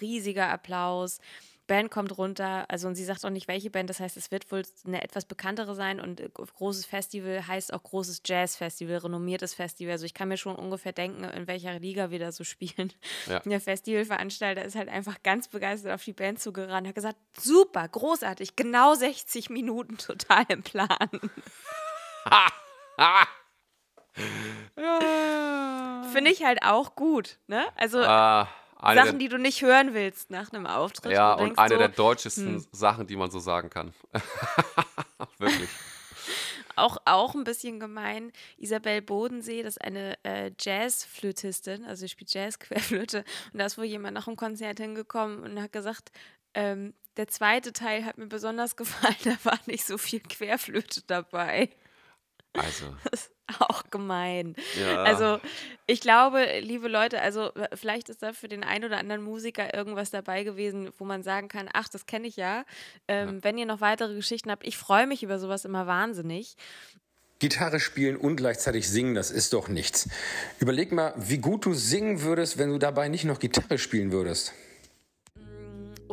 [0.00, 1.18] riesiger Applaus.
[1.66, 4.52] Band kommt runter, also und sie sagt auch nicht, welche Band, das heißt, es wird
[4.52, 9.92] wohl eine etwas bekanntere sein und äh, großes Festival heißt auch großes Jazzfestival, renommiertes Festival.
[9.92, 12.92] Also ich kann mir schon ungefähr denken, in welcher Liga wir da so spielen.
[13.26, 13.40] Ja.
[13.40, 18.56] Der Festivalveranstalter ist halt einfach ganz begeistert auf die Band zugerannt, hat gesagt, super, großartig,
[18.56, 20.96] genau 60 Minuten total im Plan.
[26.12, 27.66] Finde ich halt auch gut, ne?
[27.76, 28.48] Also ah.
[28.84, 31.12] Sachen, die du nicht hören willst nach einem Auftritt.
[31.12, 32.66] Ja, und eine so, der deutschesten hm.
[32.72, 33.92] Sachen, die man so sagen kann.
[35.38, 35.70] Wirklich.
[36.76, 38.32] Auch, auch ein bisschen gemein.
[38.56, 43.24] Isabel Bodensee, das ist eine äh, Jazzflötistin, also sie spielt Jazz-Querflöte.
[43.52, 46.10] Und da ist wohl jemand nach dem Konzert hingekommen und hat gesagt,
[46.54, 51.70] ähm, der zweite Teil hat mir besonders gefallen, da war nicht so viel Querflöte dabei.
[52.54, 52.86] Also.
[53.10, 54.54] Das auch gemein.
[54.78, 55.02] Ja.
[55.02, 55.40] Also,
[55.86, 60.10] ich glaube, liebe Leute, also vielleicht ist da für den einen oder anderen Musiker irgendwas
[60.10, 62.64] dabei gewesen, wo man sagen kann, ach, das kenne ich ja.
[63.08, 63.44] Ähm, ja.
[63.44, 66.56] Wenn ihr noch weitere Geschichten habt, ich freue mich über sowas immer wahnsinnig.
[67.38, 70.08] Gitarre spielen und gleichzeitig singen, das ist doch nichts.
[70.60, 74.54] Überleg mal, wie gut du singen würdest, wenn du dabei nicht noch Gitarre spielen würdest.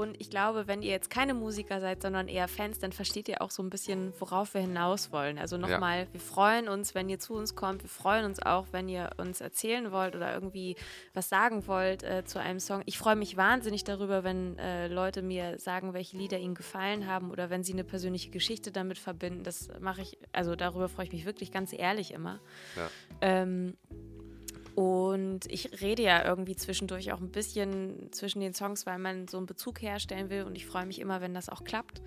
[0.01, 3.41] Und ich glaube, wenn ihr jetzt keine Musiker seid, sondern eher Fans, dann versteht ihr
[3.41, 5.37] auch so ein bisschen, worauf wir hinaus wollen.
[5.37, 6.07] Also nochmal, ja.
[6.11, 7.83] wir freuen uns, wenn ihr zu uns kommt.
[7.83, 10.75] Wir freuen uns auch, wenn ihr uns erzählen wollt oder irgendwie
[11.13, 12.81] was sagen wollt äh, zu einem Song.
[12.87, 17.29] Ich freue mich wahnsinnig darüber, wenn äh, Leute mir sagen, welche Lieder ihnen gefallen haben
[17.29, 19.43] oder wenn sie eine persönliche Geschichte damit verbinden.
[19.43, 22.39] Das mache ich, also darüber freue ich mich wirklich ganz ehrlich immer.
[22.75, 22.89] Ja.
[23.21, 23.77] Ähm,
[24.82, 29.38] und ich rede ja irgendwie zwischendurch auch ein bisschen zwischen den Songs, weil man so
[29.38, 30.43] einen Bezug herstellen will.
[30.43, 32.01] Und ich freue mich immer, wenn das auch klappt.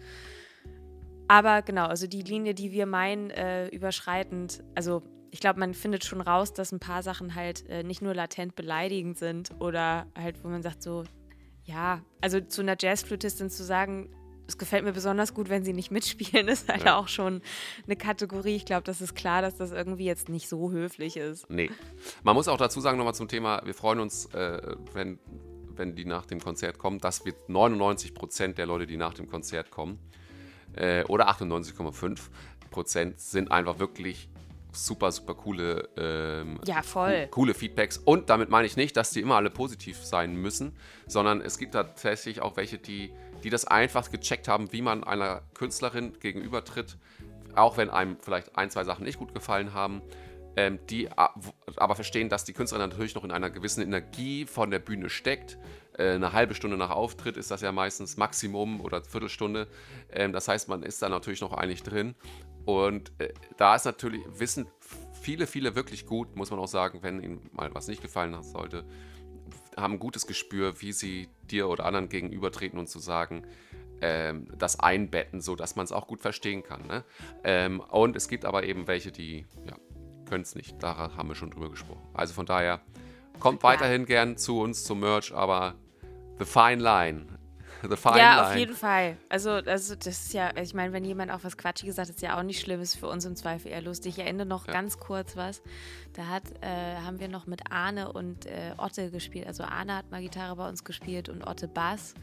[1.28, 6.04] Aber genau, also die Linie, die wir meinen, äh, überschreitend, also ich glaube, man findet
[6.04, 10.44] schon raus, dass ein paar Sachen halt äh, nicht nur latent beleidigend sind oder halt,
[10.44, 11.04] wo man sagt so,
[11.64, 14.10] ja, also zu einer Jazzflötistin zu sagen,
[14.46, 16.96] es gefällt mir besonders gut, wenn sie nicht mitspielen, ist halt ja.
[16.96, 17.42] auch schon
[17.86, 18.56] eine Kategorie.
[18.56, 21.48] Ich glaube, das ist klar, dass das irgendwie jetzt nicht so höflich ist.
[21.50, 21.70] Nee.
[22.22, 25.18] Man muss auch dazu sagen, nochmal zum Thema, wir freuen uns, äh, wenn,
[25.74, 29.28] wenn die nach dem Konzert kommen, dass wir 99 Prozent der Leute, die nach dem
[29.28, 29.98] Konzert kommen,
[30.76, 32.18] äh, oder 98,5
[32.70, 34.28] Prozent sind einfach wirklich
[34.72, 37.28] super, super coole, ähm, ja, voll.
[37.30, 37.98] coole Feedbacks.
[37.98, 40.76] Und damit meine ich nicht, dass die immer alle positiv sein müssen,
[41.06, 43.12] sondern es gibt tatsächlich auch welche, die
[43.44, 46.96] die das einfach gecheckt haben, wie man einer Künstlerin gegenübertritt,
[47.54, 50.02] auch wenn einem vielleicht ein, zwei Sachen nicht gut gefallen haben,
[50.56, 54.78] ähm, die aber verstehen, dass die Künstlerin natürlich noch in einer gewissen Energie von der
[54.78, 55.58] Bühne steckt.
[55.98, 59.68] Äh, eine halbe Stunde nach Auftritt ist das ja meistens Maximum oder Viertelstunde.
[60.10, 62.14] Ähm, das heißt, man ist da natürlich noch eigentlich drin.
[62.64, 64.66] Und äh, da ist natürlich, wissen
[65.20, 68.44] viele, viele wirklich gut, muss man auch sagen, wenn ihnen mal was nicht gefallen hat,
[68.44, 68.84] sollte,
[69.76, 73.46] haben ein gutes Gespür, wie sie dir oder anderen gegenübertreten und zu sagen,
[74.00, 76.86] ähm, das einbetten, sodass man es auch gut verstehen kann.
[76.86, 77.04] Ne?
[77.42, 79.76] Ähm, und es gibt aber eben welche, die ja,
[80.28, 80.82] können es nicht.
[80.82, 82.06] Da haben wir schon drüber gesprochen.
[82.12, 82.80] Also von daher,
[83.40, 84.06] kommt weiterhin ja.
[84.06, 85.74] gern zu uns zum Merch, aber
[86.38, 87.26] the fine line
[87.88, 88.46] The fine ja, line.
[88.46, 89.16] auf jeden Fall.
[89.28, 92.38] Also, also das ist ja, ich meine, wenn jemand auch was Quatschiges sagt, ist ja
[92.38, 94.18] auch nicht schlimm, ist für uns im Zweifel eher lustig.
[94.18, 94.72] Ich erinnere noch ja.
[94.72, 95.62] ganz kurz was.
[96.14, 99.46] Da hat, äh, haben wir noch mit Arne und äh, Otte gespielt.
[99.46, 102.14] Also Arne hat mal Gitarre bei uns gespielt und Otte Bass.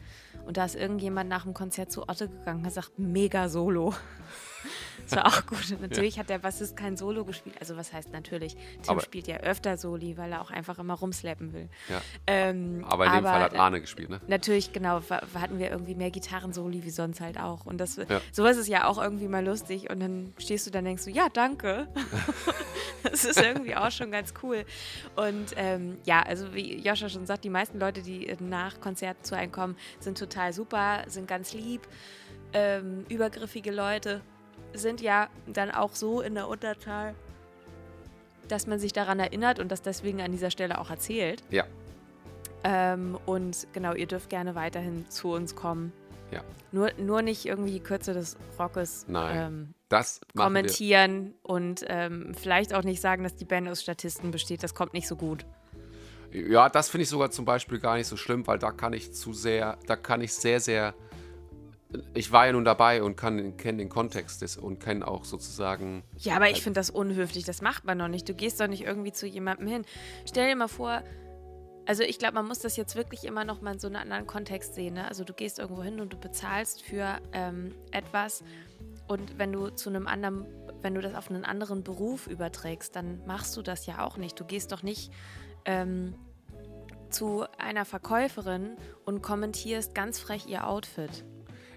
[0.46, 3.94] Und da ist irgendjemand nach dem Konzert zu Otte gegangen und hat gesagt, mega Solo.
[5.04, 5.76] Das war auch gut.
[5.80, 6.20] natürlich ja.
[6.20, 7.56] hat der Bassist kein Solo gespielt.
[7.60, 8.54] Also was heißt natürlich?
[8.54, 11.68] Tim aber spielt ja öfter Soli, weil er auch einfach immer rumslappen will.
[11.88, 12.00] Ja.
[12.26, 14.20] Ähm, aber in dem aber Fall hat Arne gespielt, ne?
[14.26, 15.00] Natürlich, genau.
[15.34, 17.66] Hatten wir irgendwie mehr Gitarren-Soli wie sonst halt auch.
[17.66, 18.20] Und das, ja.
[18.32, 19.90] sowas ist ja auch irgendwie mal lustig.
[19.90, 21.88] Und dann stehst du dann und denkst du, ja, danke.
[23.02, 24.64] das ist irgendwie auch schon ganz cool.
[25.16, 29.36] Und ähm, ja, also wie Joscha schon sagt, die meisten Leute, die nach Konzerten zu
[29.36, 31.86] einem kommen, sind total super, sind ganz lieb.
[32.54, 34.20] Ähm, übergriffige Leute
[34.74, 37.14] sind ja dann auch so in der Unterzahl,
[38.48, 41.42] dass man sich daran erinnert und das deswegen an dieser Stelle auch erzählt.
[41.50, 41.64] Ja.
[42.64, 45.92] Ähm, und genau, ihr dürft gerne weiterhin zu uns kommen.
[46.30, 46.42] Ja.
[46.70, 51.50] Nur, nur nicht irgendwie die Kürze des Rockes ähm, das kommentieren wir.
[51.50, 54.62] und ähm, vielleicht auch nicht sagen, dass die Band aus Statisten besteht.
[54.62, 55.44] Das kommt nicht so gut.
[56.32, 59.12] Ja, das finde ich sogar zum Beispiel gar nicht so schlimm, weil da kann ich
[59.12, 60.94] zu sehr, da kann ich sehr, sehr
[62.14, 66.02] ich war ja nun dabei und kenne den Kontext des, und kenne auch sozusagen.
[66.18, 67.44] Ja, aber ich halt finde das unhöflich.
[67.44, 68.28] Das macht man doch nicht.
[68.28, 69.84] Du gehst doch nicht irgendwie zu jemandem hin.
[70.26, 71.02] Stell dir mal vor,
[71.86, 74.26] also ich glaube, man muss das jetzt wirklich immer noch mal in so einem anderen
[74.26, 74.94] Kontext sehen.
[74.94, 75.06] Ne?
[75.06, 78.44] Also du gehst irgendwo hin und du bezahlst für ähm, etwas
[79.08, 80.46] und wenn du zu einem anderen,
[80.80, 84.38] wenn du das auf einen anderen Beruf überträgst, dann machst du das ja auch nicht.
[84.38, 85.12] Du gehst doch nicht
[85.64, 86.14] ähm,
[87.10, 91.24] zu einer Verkäuferin und kommentierst ganz frech ihr Outfit.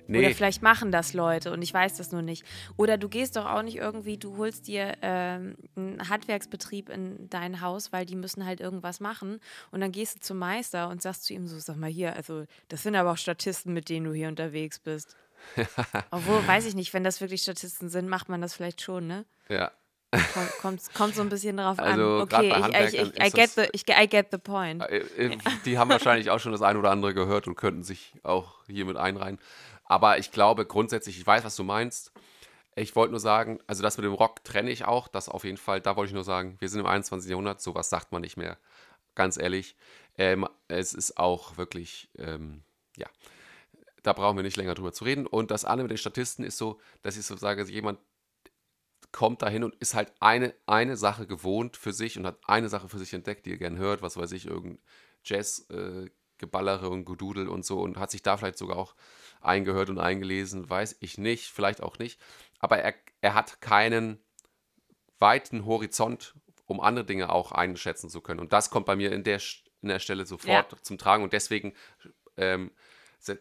[0.08, 0.20] Nee.
[0.20, 2.46] Oder vielleicht machen das Leute und ich weiß das nur nicht.
[2.78, 7.62] Oder du gehst doch auch nicht irgendwie, du holst dir ähm, einen Handwerksbetrieb in dein
[7.62, 9.40] Haus, weil die müssen halt irgendwas machen.
[9.72, 12.46] Und dann gehst du zum Meister und sagst zu ihm so, sag mal hier, also
[12.68, 15.16] das sind aber auch Statisten, mit denen du hier unterwegs bist.
[16.12, 19.26] Obwohl, weiß ich nicht, wenn das wirklich Statisten sind, macht man das vielleicht schon, ne?
[19.50, 19.72] Ja.
[20.62, 22.22] Kommt, kommt so ein bisschen drauf also, an.
[22.22, 24.82] Okay, ich, ich, ich, I, get the, ich, I get the point.
[24.84, 28.14] Äh, äh, die haben wahrscheinlich auch schon das ein oder andere gehört und könnten sich
[28.24, 29.40] auch hier mit einreihen.
[29.86, 32.12] Aber ich glaube grundsätzlich, ich weiß, was du meinst.
[32.76, 35.58] Ich wollte nur sagen, also das mit dem Rock trenne ich auch, das auf jeden
[35.58, 35.80] Fall.
[35.80, 37.30] Da wollte ich nur sagen, wir sind im 21.
[37.30, 38.58] Jahrhundert, sowas sagt man nicht mehr.
[39.14, 39.78] Ganz ehrlich.
[40.18, 42.64] Ähm, es ist auch wirklich, ähm,
[42.98, 43.08] ja,
[44.04, 45.26] da brauchen wir nicht länger drüber zu reden.
[45.26, 48.00] Und das andere mit den Statisten ist so, dass ich so sage, jemand
[49.12, 52.90] kommt dahin und ist halt eine, eine Sache gewohnt für sich und hat eine Sache
[52.90, 54.80] für sich entdeckt, die er gern hört, was weiß ich, irgendein
[55.24, 58.94] Jazz, äh, Geballere und Gedudel und so und hat sich da vielleicht sogar auch
[59.46, 62.20] eingehört und eingelesen, weiß ich nicht, vielleicht auch nicht.
[62.60, 64.20] Aber er, er hat keinen
[65.20, 66.36] weiten Horizont,
[66.66, 68.40] um andere Dinge auch einschätzen zu können.
[68.40, 69.40] Und das kommt bei mir in der,
[69.82, 70.78] in der Stelle sofort ja.
[70.82, 71.24] zum Tragen.
[71.24, 71.74] Und deswegen
[72.38, 72.72] ähm,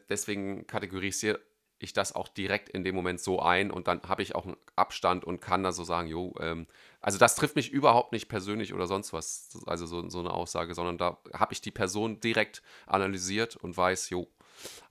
[0.08, 1.40] deswegen kategorisiere
[1.78, 4.56] ich das auch direkt in dem Moment so ein und dann habe ich auch einen
[4.76, 6.66] Abstand und kann da so sagen, jo, ähm,
[7.00, 10.74] also das trifft mich überhaupt nicht persönlich oder sonst was, also so, so eine Aussage,
[10.74, 14.28] sondern da habe ich die Person direkt analysiert und weiß, jo,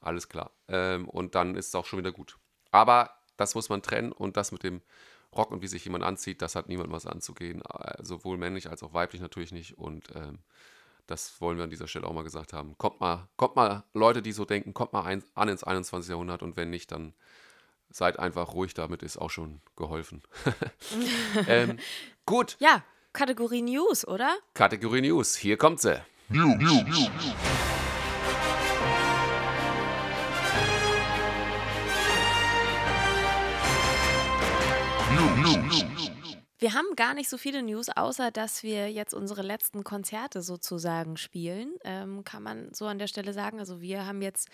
[0.01, 0.51] alles klar.
[0.67, 2.37] Ähm, und dann ist es auch schon wieder gut.
[2.71, 4.81] Aber das muss man trennen und das mit dem
[5.35, 7.61] Rock und wie sich jemand anzieht, das hat niemand was anzugehen.
[7.61, 9.77] Äh, Sowohl männlich als auch weiblich natürlich nicht.
[9.77, 10.39] Und ähm,
[11.07, 12.77] das wollen wir an dieser Stelle auch mal gesagt haben.
[12.77, 16.09] Kommt mal, kommt mal, Leute, die so denken, kommt mal ein, an ins 21.
[16.09, 17.13] Jahrhundert und wenn nicht, dann
[17.89, 20.23] seid einfach ruhig, damit ist auch schon geholfen.
[21.47, 21.77] ähm,
[22.25, 22.83] gut, Ja,
[23.13, 24.35] Kategorie News, oder?
[24.55, 26.01] Kategorie News, hier kommt sie.
[36.59, 41.17] Wir haben gar nicht so viele News, außer dass wir jetzt unsere letzten Konzerte sozusagen
[41.17, 41.73] spielen.
[41.83, 43.59] Ähm, kann man so an der Stelle sagen.
[43.59, 44.47] Also wir haben jetzt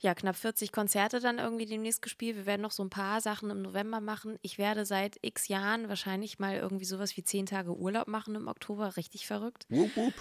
[0.00, 2.36] ja knapp 40 Konzerte dann irgendwie demnächst gespielt.
[2.36, 4.36] Wir werden noch so ein paar Sachen im November machen.
[4.42, 8.48] Ich werde seit x Jahren wahrscheinlich mal irgendwie sowas wie 10 Tage Urlaub machen im
[8.48, 8.96] Oktober.
[8.96, 9.66] Richtig verrückt.
[9.68, 10.14] Wup, wup.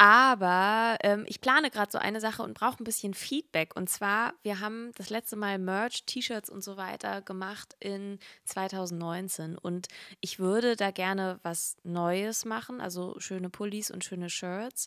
[0.00, 3.74] Aber ähm, ich plane gerade so eine Sache und brauche ein bisschen Feedback.
[3.74, 9.58] Und zwar, wir haben das letzte Mal Merch, T-Shirts und so weiter gemacht in 2019.
[9.58, 9.88] Und
[10.20, 14.86] ich würde da gerne was Neues machen, also schöne Pullis und schöne Shirts.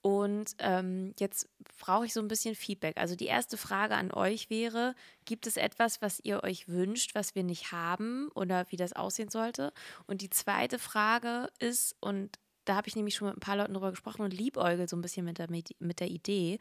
[0.00, 1.48] Und ähm, jetzt
[1.80, 2.96] brauche ich so ein bisschen Feedback.
[2.96, 4.94] Also die erste Frage an euch wäre,
[5.26, 9.28] gibt es etwas, was ihr euch wünscht, was wir nicht haben oder wie das aussehen
[9.28, 9.72] sollte?
[10.06, 13.74] Und die zweite Frage ist, und da habe ich nämlich schon mit ein paar Leuten
[13.74, 16.58] drüber gesprochen und liebäugel so ein bisschen mit der, mit der Idee.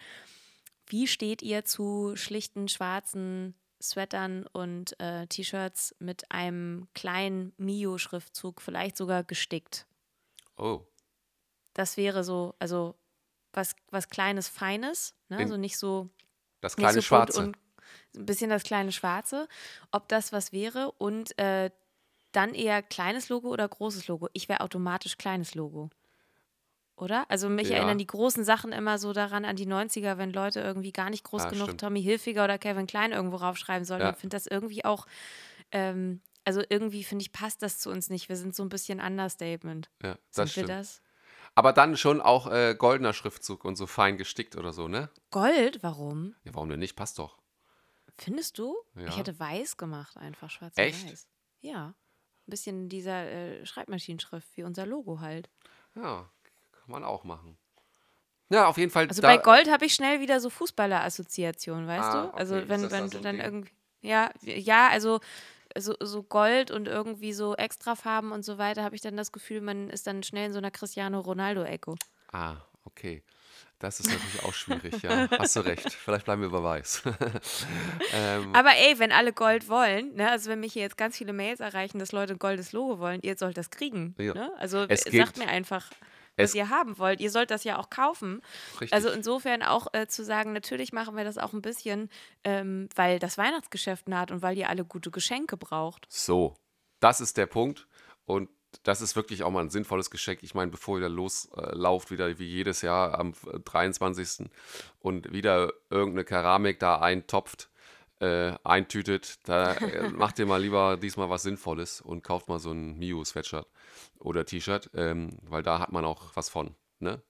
[0.88, 8.96] Wie steht ihr zu schlichten schwarzen Sweatern und äh, T-Shirts mit einem kleinen Mio-Schriftzug, vielleicht
[8.96, 9.86] sogar gestickt?
[10.58, 10.82] Oh,
[11.74, 12.96] Das wäre so, also
[13.52, 15.38] was, was Kleines, Feines, ne?
[15.38, 16.10] Also nicht so
[16.62, 17.52] das kleine so Schwarze.
[18.16, 19.48] ein bisschen das kleine Schwarze,
[19.92, 21.72] ob das was wäre und äh,
[22.36, 24.30] dann eher kleines Logo oder großes Logo.
[24.34, 25.90] Ich wäre automatisch kleines Logo.
[26.98, 27.30] Oder?
[27.30, 27.76] Also mich Ja.
[27.78, 31.24] erinnern die großen Sachen immer so daran an die 90er, wenn Leute irgendwie gar nicht
[31.26, 31.82] groß Ah, genug stimmt.
[31.82, 34.06] Tommy Hilfiger oder Kevin Klein irgendwo raufschreiben sollten.
[34.06, 34.12] Ja.
[34.12, 35.06] Ich finde das irgendwie auch,
[35.72, 38.30] ähm, also irgendwie finde ich, passt das zu uns nicht.
[38.30, 39.90] Wir sind so ein bisschen Understatement.
[40.04, 40.70] ja, Sind das wir stimmt.
[40.70, 41.02] das?
[41.54, 45.10] Aber dann schon auch äh, goldener Schriftzug und so fein gestickt oder so, ne?
[45.32, 45.84] Gold?
[45.84, 46.36] Warum?
[46.44, 46.96] Ja, warum denn nicht?
[46.96, 47.38] Passt doch.
[48.18, 48.78] Findest du?
[48.96, 49.08] Ja.
[49.08, 51.04] Ich hätte weiß gemacht, einfach schwarz Echt?
[51.04, 51.28] und weiß.
[51.62, 51.94] Ja.
[52.48, 55.50] Ein bisschen dieser äh, Schreibmaschinenschrift, wie unser Logo halt.
[55.96, 56.30] Ja,
[56.72, 57.58] kann man auch machen.
[58.50, 59.08] Ja, auf jeden Fall.
[59.08, 62.38] Also bei Gold habe ich schnell wieder so Fußballer-Assoziationen, weißt Ah, du?
[62.38, 62.64] Also okay.
[62.64, 63.46] Ist wenn, wenn du dann Ding?
[63.46, 63.72] irgendwie.
[64.02, 65.20] Ja, ja, also
[65.78, 69.62] so, so Gold und irgendwie so Extrafarben und so weiter, habe ich dann das Gefühl,
[69.62, 71.96] man ist dann schnell in so einer Cristiano Ronaldo-Echo.
[72.32, 73.24] Ah, okay.
[73.80, 75.28] Das ist natürlich auch schwierig, ja.
[75.38, 75.92] Hast du recht.
[75.92, 77.04] Vielleicht bleiben wir bei weiß.
[78.14, 81.34] ähm, Aber ey, wenn alle Gold wollen, ne, also wenn mich hier jetzt ganz viele
[81.34, 84.16] Mails erreichen, dass Leute ein goldes Logo wollen, ihr sollt das kriegen.
[84.18, 84.34] Ja.
[84.34, 84.52] Ne?
[84.58, 85.92] Also Es sagt mir einfach,
[86.38, 87.20] es- was ihr haben wollt.
[87.20, 88.42] Ihr sollt das ja auch kaufen.
[88.76, 88.94] richtig.
[88.94, 92.10] Also insofern auch äh, zu sagen, natürlich machen wir das auch ein bisschen,
[92.44, 96.06] ähm, weil das Weihnachtsgeschäft naht und weil ihr alle gute Geschenke braucht.
[96.10, 96.56] So,
[97.02, 97.88] das ist der Punkt.
[98.26, 98.50] Und
[98.84, 100.44] das ist wirklich auch mal ein sinnvolles Geschenk.
[100.44, 103.34] Ich meine, bevor ihr loslauft, wieder wie jedes Jahr am
[103.66, 104.50] 23.
[105.00, 107.70] und wieder irgendeine Keramik da eintopft,
[108.20, 112.72] äh, eintütet, da äh, macht ihr mal lieber diesmal was Sinnvolles und kauft mal so
[112.72, 113.68] ein Mio-Sweatshirt
[114.20, 116.76] oder T-Shirt, ähm, weil da hat man auch was von.
[117.00, 117.22] Ne?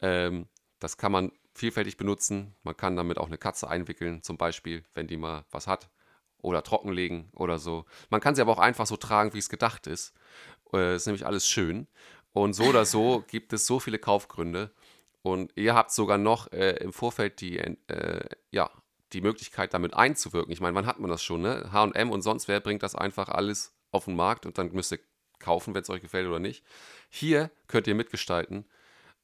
[0.00, 2.54] Ähm, das kann man vielfältig benutzen.
[2.62, 5.88] Man kann damit auch eine Katze einwickeln, zum Beispiel, wenn die mal was hat.
[6.42, 7.86] Oder trockenlegen oder so.
[8.10, 10.12] Man kann sie aber auch einfach so tragen, wie es gedacht ist.
[10.72, 11.86] Äh, ist nämlich alles schön.
[12.32, 14.70] Und so oder so gibt es so viele Kaufgründe.
[15.22, 18.70] Und ihr habt sogar noch äh, im Vorfeld die, äh, ja,
[19.12, 20.52] die Möglichkeit, damit einzuwirken.
[20.52, 21.42] Ich meine, wann hat man das schon?
[21.42, 21.70] Ne?
[21.72, 25.00] HM und sonst wer bringt das einfach alles auf den Markt und dann müsst ihr
[25.38, 26.64] kaufen, wenn es euch gefällt oder nicht.
[27.08, 28.66] Hier könnt ihr mitgestalten.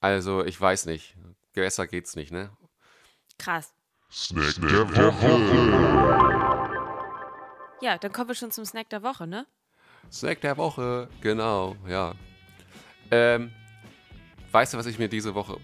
[0.00, 1.16] Also, ich weiß nicht.
[1.52, 2.50] Besser geht's nicht, ne?
[3.38, 3.74] Krass.
[4.10, 6.02] Snack der Woche.
[7.80, 9.46] Ja, dann kommen wir schon zum Snack der Woche, ne?
[10.12, 12.14] Snack der Woche, genau, ja.
[13.10, 13.50] Ähm,
[14.50, 15.56] weißt du, was ich mir diese Woche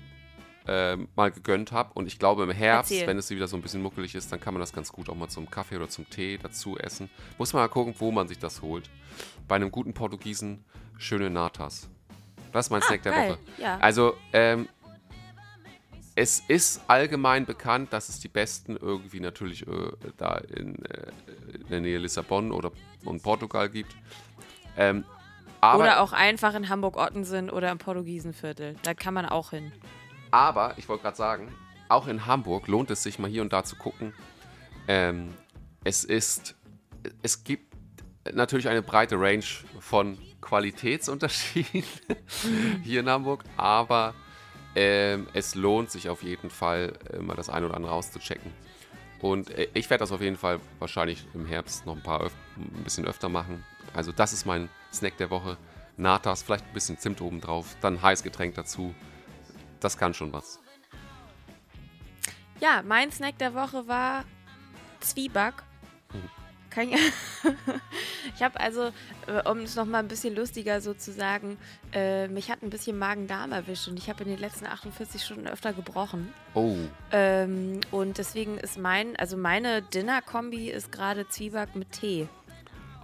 [0.67, 1.93] ähm, mal gegönnt habe?
[1.95, 3.07] Und ich glaube, im Herbst, Erzähl.
[3.07, 5.15] wenn es wieder so ein bisschen muckelig ist, dann kann man das ganz gut auch
[5.15, 7.11] mal zum Kaffee oder zum Tee dazu essen.
[7.37, 8.89] Muss man mal gucken, wo man sich das holt.
[9.47, 10.65] Bei einem guten Portugiesen
[10.97, 11.89] schöne Natas.
[12.53, 13.39] Das ist mein Snack der Ah, geil, Woche.
[13.63, 13.79] ja.
[13.79, 14.69] Also, ähm,
[16.15, 21.11] es ist allgemein bekannt, dass es die besten irgendwie natürlich äh, da in, äh,
[21.55, 22.73] in der Nähe Lissabon oder
[23.05, 23.95] und Portugal gibt.
[24.79, 25.05] Ähm,
[25.61, 28.77] oder auch einfach in Hamburg-Ottensen oder im Portugiesenviertel.
[28.85, 29.73] Da kann man auch hin.
[30.31, 31.53] aber, ich wollte gerade sagen,
[31.89, 34.15] auch in Hamburg lohnt es sich mal hier und da zu gucken.
[34.87, 35.35] Ähm,
[35.85, 36.55] es ist,
[37.23, 37.75] es gibt
[38.33, 39.45] natürlich eine breite Range
[39.81, 41.83] von Qualitätsunterschieden
[42.85, 44.15] hier in Hamburg, aber
[44.75, 48.53] ähm, es lohnt sich auf jeden Fall, äh, mal das eine oder andere auszuchecken.
[49.21, 52.85] Und äh, ich werde das auf jeden Fall wahrscheinlich im Herbst noch ein paar ein
[52.85, 53.65] bisschen öfter machen.
[53.99, 55.57] Also das ist mein Snack der Woche.
[55.97, 58.95] Natas, vielleicht ein bisschen Zimt oben drauf, dann Heißgetränk dazu.
[59.81, 60.61] Das kann schon was.
[62.61, 64.25] Ja, mein Snack der Woche war
[65.01, 65.65] Zwieback.
[66.81, 66.95] Ich
[68.37, 68.93] ich habe also,
[69.27, 71.59] äh, um es nochmal ein bisschen lustiger so zu sagen,
[71.93, 75.49] äh, mich hat ein bisschen Magen-Darm erwischt und ich habe in den letzten 48 Stunden
[75.49, 76.33] öfter gebrochen.
[76.55, 76.77] Oh,
[77.11, 82.29] Ähm, und deswegen ist mein, also meine Dinner-Kombi ist gerade Zwieback mit Tee.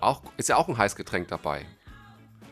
[0.00, 1.66] Auch, ist ja auch ein Heißgetränk dabei.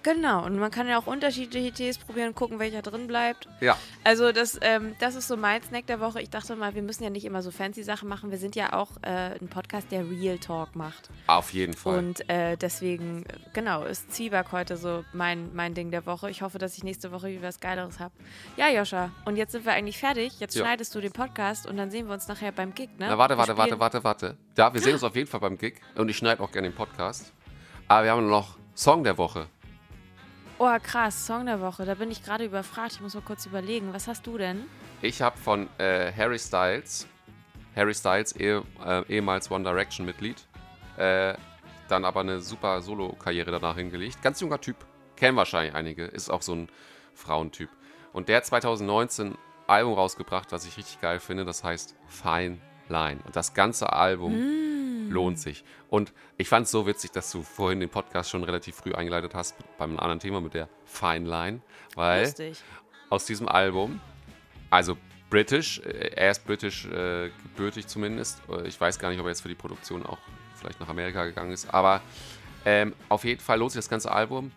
[0.02, 3.48] Genau, und man kann ja auch unterschiedliche Tees probieren und gucken, welcher drin bleibt.
[3.60, 6.20] Ja, Also das, ähm, das ist so mein Snack der Woche.
[6.20, 8.30] Ich dachte mal, wir müssen ja nicht immer so fancy Sachen machen.
[8.30, 11.08] Wir sind ja auch äh, ein Podcast, der Real Talk macht.
[11.28, 11.98] auf jeden Fall.
[11.98, 16.30] Und äh, deswegen, genau, ist Zwieback heute so mein, mein Ding der Woche.
[16.30, 18.12] Ich hoffe, dass ich nächste Woche wieder was Geileres habe.
[18.56, 20.40] Ja, Joscha, und jetzt sind wir eigentlich fertig.
[20.40, 20.64] Jetzt Ja.
[20.64, 23.06] schneidest du den Podcast und dann sehen wir uns nachher beim Gig, ne?
[23.08, 24.36] Na, warte, warte, warte, warte, warte.
[24.58, 26.74] Ja, wir sehen uns auf jeden Fall beim Gig und ich schneide auch gerne den
[26.74, 27.32] Podcast.
[27.88, 29.46] Aber wir haben noch Song der Woche.
[30.64, 31.84] Oh, krass, Song der Woche.
[31.84, 32.92] Da bin ich gerade überfragt.
[32.92, 33.92] Ich muss mal kurz überlegen.
[33.92, 34.62] Was hast du denn?
[35.00, 37.08] Ich habe von äh, Harry Styles,
[37.74, 40.46] Harry Styles, eh, äh, ehemals One Direction Mitglied,
[40.98, 41.34] äh,
[41.88, 44.22] dann aber eine super Solo-Karriere danach hingelegt.
[44.22, 44.76] Ganz junger Typ,
[45.16, 46.68] kennen wahrscheinlich einige, ist auch so ein
[47.12, 47.70] Frauentyp.
[48.12, 52.58] Und der hat 2019 ein Album rausgebracht, was ich richtig geil finde, das heißt Fine
[52.88, 53.18] Line.
[53.26, 54.34] Und das ganze Album
[55.12, 55.64] lohnt sich.
[55.88, 59.34] Und ich fand es so witzig, dass du vorhin den Podcast schon relativ früh eingeleitet
[59.34, 61.60] hast beim anderen Thema mit der Fine Line,
[61.94, 62.58] weil Lustig.
[63.10, 64.00] aus diesem Album.
[64.70, 64.96] Also
[65.30, 68.40] britisch, äh, er ist britisch äh, gebürtig zumindest.
[68.48, 70.18] Äh, Ich weiß gar nicht, ob er jetzt für die Produktion auch
[70.54, 71.72] vielleicht nach Amerika gegangen ist.
[71.72, 72.00] Aber
[72.64, 74.52] ähm, auf jeden Fall lohnt sich das ganze Album.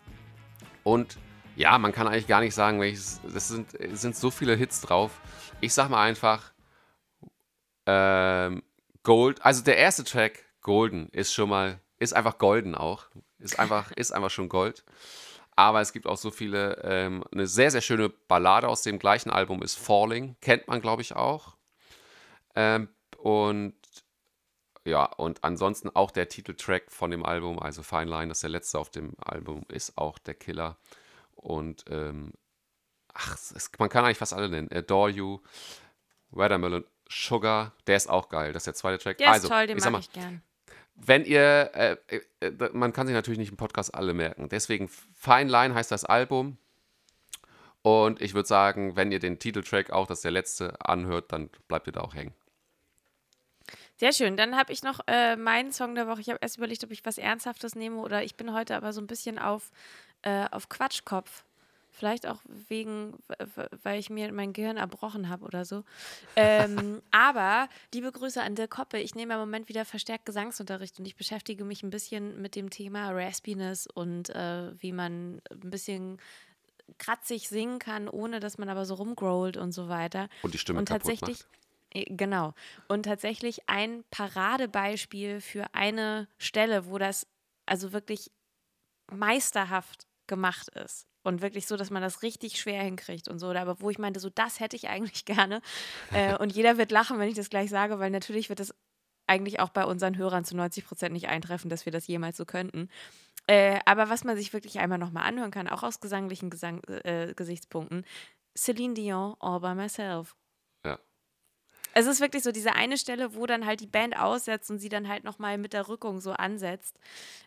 [0.84, 1.18] Und
[1.56, 3.20] ja, man kann eigentlich gar nicht sagen, welches.
[3.32, 5.20] Das sind, es sind so viele Hits drauf.
[5.60, 6.52] Ich sag mal einfach
[7.86, 8.62] ähm,
[9.02, 9.44] Gold.
[9.44, 13.04] Also der erste Track, Golden, ist schon mal, ist einfach golden auch.
[13.38, 14.84] Ist einfach, ist einfach schon Gold.
[15.54, 16.82] Aber es gibt auch so viele.
[16.82, 20.34] Ähm, eine sehr, sehr schöne Ballade aus dem gleichen Album ist Falling.
[20.40, 21.56] Kennt man, glaube ich, auch.
[22.56, 22.88] Ähm,
[23.18, 23.74] und
[24.84, 28.50] ja, und ansonsten auch der Titeltrack von dem Album, also Fine Line, das ist der
[28.50, 30.78] letzte auf dem Album, ist auch der Killer.
[31.36, 32.32] Und ähm,
[33.14, 34.68] ach, es, man kann eigentlich fast alle nennen.
[34.72, 35.38] Adore You,
[36.30, 38.52] Watermelon Sugar, der ist auch geil.
[38.52, 39.18] Das ist der zweite Track.
[39.18, 40.42] Der also, ist toll, den ich mag mal, ich gern.
[40.96, 41.96] Wenn ihr, äh,
[42.40, 44.48] äh, man kann sich natürlich nicht im Podcast alle merken.
[44.48, 46.56] Deswegen Fine Line heißt das Album.
[47.82, 51.50] Und ich würde sagen, wenn ihr den Titeltrack auch, das ist der letzte, anhört, dann
[51.68, 52.34] bleibt ihr da auch hängen.
[53.96, 54.36] Sehr schön.
[54.36, 56.20] Dann habe ich noch äh, meinen Song der Woche.
[56.20, 59.00] Ich habe erst überlegt, ob ich was Ernsthaftes nehme oder ich bin heute aber so
[59.00, 59.70] ein bisschen auf,
[60.22, 61.44] äh, auf Quatschkopf.
[61.96, 63.14] Vielleicht auch wegen,
[63.82, 65.82] weil ich mir mein Gehirn erbrochen habe oder so.
[66.36, 68.98] Ähm, aber liebe Grüße an Dirk Koppe.
[68.98, 72.68] Ich nehme im Moment wieder verstärkt Gesangsunterricht und ich beschäftige mich ein bisschen mit dem
[72.68, 76.18] Thema Raspiness und äh, wie man ein bisschen
[76.98, 80.28] kratzig singen kann, ohne dass man aber so rumgrowlt und so weiter.
[80.42, 81.48] Und die Stimme Und kaputt tatsächlich, macht.
[81.94, 82.52] äh, genau.
[82.88, 87.26] Und tatsächlich ein Paradebeispiel für eine Stelle, wo das
[87.64, 88.30] also wirklich
[89.10, 91.06] meisterhaft gemacht ist.
[91.26, 93.48] Und wirklich so, dass man das richtig schwer hinkriegt und so.
[93.48, 95.60] Aber wo ich meinte, so das hätte ich eigentlich gerne.
[96.12, 98.72] Äh, und jeder wird lachen, wenn ich das gleich sage, weil natürlich wird es
[99.26, 102.44] eigentlich auch bei unseren Hörern zu 90 Prozent nicht eintreffen, dass wir das jemals so
[102.44, 102.88] könnten.
[103.48, 107.34] Äh, aber was man sich wirklich einmal nochmal anhören kann, auch aus gesanglichen Gesang äh,
[107.34, 108.04] Gesichtspunkten,
[108.56, 110.36] Celine Dion, All by Myself.
[110.84, 111.00] Ja.
[111.92, 114.88] Es ist wirklich so diese eine Stelle, wo dann halt die Band aussetzt und sie
[114.88, 117.00] dann halt nochmal mit der Rückung so ansetzt.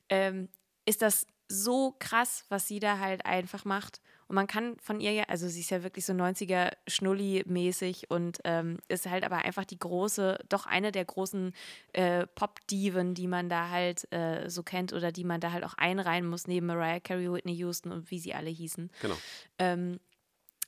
[0.09, 0.49] Ähm,
[0.85, 4.01] ist das so krass, was sie da halt einfach macht.
[4.27, 8.37] Und man kann von ihr ja, also sie ist ja wirklich so 90er Schnulli-mäßig und
[8.43, 11.51] ähm, ist halt aber einfach die große, doch eine der großen
[11.93, 15.73] äh, Pop-Diven, die man da halt äh, so kennt oder die man da halt auch
[15.73, 18.91] einreihen muss, neben Mariah Carey, Whitney Houston und wie sie alle hießen.
[19.01, 19.17] Genau.
[19.57, 19.99] Ähm,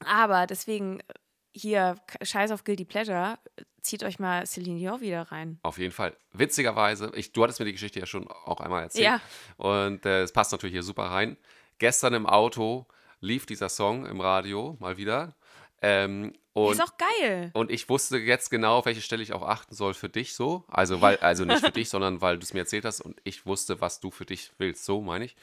[0.04, 1.00] aber deswegen
[1.54, 3.38] hier, Scheiß auf Guilty Pleasure,
[3.82, 5.60] zieht euch mal Celine Dion wieder rein.
[5.64, 6.16] Auf jeden Fall.
[6.34, 9.06] Witzigerweise, ich, du hattest mir die Geschichte ja schon auch einmal erzählt.
[9.06, 9.22] Ja.
[9.58, 11.38] Und äh, es passt natürlich hier super rein.
[11.80, 12.86] Gestern im Auto
[13.20, 15.36] lief dieser Song im Radio mal wieder.
[15.82, 17.50] Ähm, und, ist auch geil.
[17.54, 20.66] und ich wusste jetzt genau, auf welche Stelle ich auch achten soll für dich so.
[20.68, 23.46] Also, weil, also nicht für dich, sondern weil du es mir erzählt hast und ich
[23.46, 24.86] wusste, was du für dich willst.
[24.86, 25.36] So meine ich.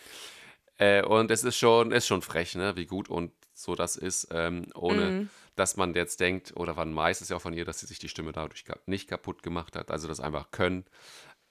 [0.76, 2.76] Äh, und es ist schon, ist schon frech, ne?
[2.76, 5.28] wie gut und so das ist, ähm, ohne
[5.58, 7.98] dass man jetzt denkt, oder man weiß es ja auch von ihr, dass sie sich
[7.98, 10.84] die Stimme dadurch nicht kaputt gemacht hat, also das einfach können.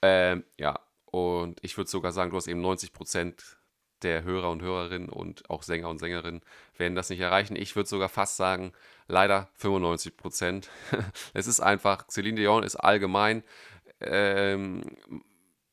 [0.01, 3.57] Ähm, ja, und ich würde sogar sagen, du hast eben 90 Prozent
[4.03, 6.41] der Hörer und Hörerinnen und auch Sänger und Sängerinnen
[6.77, 7.55] werden das nicht erreichen.
[7.55, 8.73] Ich würde sogar fast sagen,
[9.07, 10.69] leider 95 Prozent.
[11.33, 13.43] es ist einfach, Celine Dion ist allgemein
[13.99, 14.83] ähm,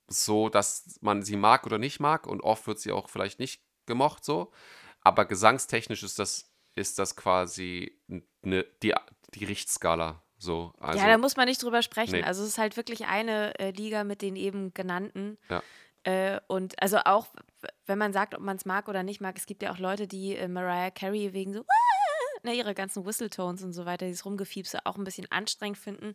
[0.09, 3.63] so, dass man sie mag oder nicht mag und oft wird sie auch vielleicht nicht
[3.87, 4.51] gemocht so,
[5.03, 7.99] aber gesangstechnisch ist das, ist das quasi
[8.43, 8.95] eine, die,
[9.35, 10.75] die Richtskala so.
[10.79, 12.17] Also, ja, da muss man nicht drüber sprechen.
[12.17, 12.23] Nee.
[12.23, 15.39] Also es ist halt wirklich eine äh, Liga mit den eben genannten.
[15.49, 15.63] Ja.
[16.05, 17.29] Äh, und also auch,
[17.87, 20.07] wenn man sagt, ob man es mag oder nicht mag, es gibt ja auch Leute,
[20.07, 21.65] die äh, Mariah Carey wegen so
[22.45, 26.15] ne, ihre ganzen Whistletones und so weiter, dieses Rumgefiepse auch ein bisschen anstrengend finden.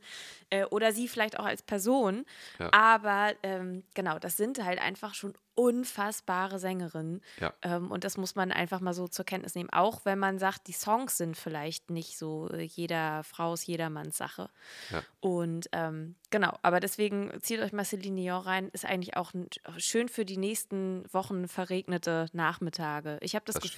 [0.49, 2.25] Äh, oder sie vielleicht auch als Person.
[2.59, 2.71] Ja.
[2.73, 7.21] Aber ähm, genau, das sind halt einfach schon unfassbare Sängerinnen.
[7.41, 7.53] Ja.
[7.63, 9.69] Ähm, und das muss man einfach mal so zur Kenntnis nehmen.
[9.71, 14.49] Auch wenn man sagt, die Songs sind vielleicht nicht so äh, jeder Fraus, jedermanns Sache.
[14.89, 15.03] Ja.
[15.19, 18.69] Und ähm, genau, aber deswegen zieht euch mal Celine Dion rein.
[18.69, 19.33] Ist eigentlich auch
[19.75, 23.17] schön für die nächsten Wochen verregnete Nachmittage.
[23.19, 23.75] Ich habe das, Das stimmt.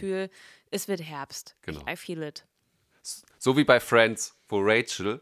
[0.72, 1.56] Es wird Herbst.
[1.62, 1.82] Genau.
[1.86, 2.46] Ich, I feel it.
[3.38, 5.22] So wie bei Friends, wo Rachel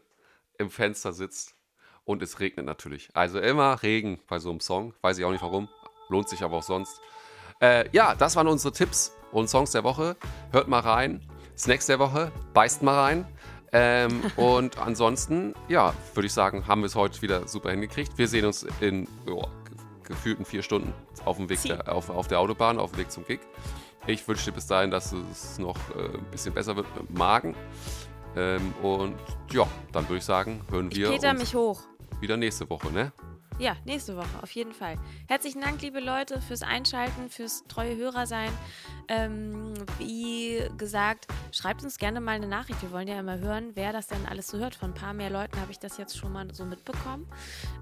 [0.58, 1.54] im Fenster sitzt
[2.04, 3.08] und es regnet natürlich.
[3.14, 4.94] Also immer Regen bei so einem Song.
[5.00, 5.68] Weiß ich auch nicht warum.
[6.08, 7.00] Lohnt sich aber auch sonst.
[7.60, 10.16] Äh, ja, das waren unsere Tipps und Songs der Woche.
[10.52, 11.20] Hört mal rein.
[11.56, 13.26] Snacks der Woche, beißt mal rein.
[13.72, 18.16] Ähm, und ansonsten, ja, würde ich sagen, haben wir es heute wieder super hingekriegt.
[18.18, 19.42] Wir sehen uns in ge-
[20.04, 20.92] gefühlten vier Stunden
[21.24, 23.40] auf dem Weg der, auf, auf der Autobahn, auf dem Weg zum Gig.
[24.06, 27.16] Ich wünsche dir bis dahin, dass es noch äh, ein bisschen besser wird mit dem
[27.16, 27.54] Magen.
[28.36, 29.16] Ähm, und
[29.52, 31.82] ja, dann würde ich sagen, hören Ich wir peter uns mich hoch.
[32.20, 33.12] wieder nächste Woche, ne?
[33.58, 34.96] Ja, nächste Woche, auf jeden Fall.
[35.28, 38.50] Herzlichen Dank, liebe Leute, fürs Einschalten, fürs treue Hörer sein.
[39.06, 42.80] Ähm, wie gesagt, schreibt uns gerne mal eine Nachricht.
[42.80, 44.74] Wir wollen ja immer hören, wer das denn alles so hört.
[44.76, 47.26] Von ein paar mehr Leuten habe ich das jetzt schon mal so mitbekommen.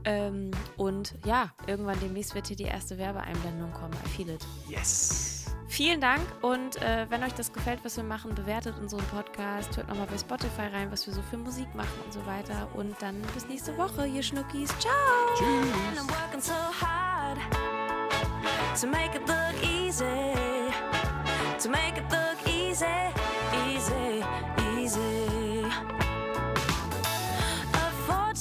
[0.04, 3.94] Ähm, und ja, irgendwann demnächst wird hier die erste Werbeeinblendung kommen.
[4.04, 4.44] I feel it.
[4.68, 5.44] Yes!
[5.68, 9.88] Vielen Dank und äh, wenn euch das gefällt, was wir machen, bewertet unseren Podcast, hört
[9.88, 12.68] nochmal bei Spotify rein, was wir so für Musik machen und so weiter.
[12.74, 14.70] Und dann bis nächste Woche, ihr Schnuckis.
[14.78, 14.94] Ciao!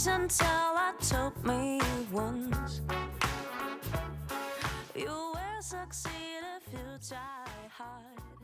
[0.10, 0.32] And
[5.68, 8.37] succeed if you try hard.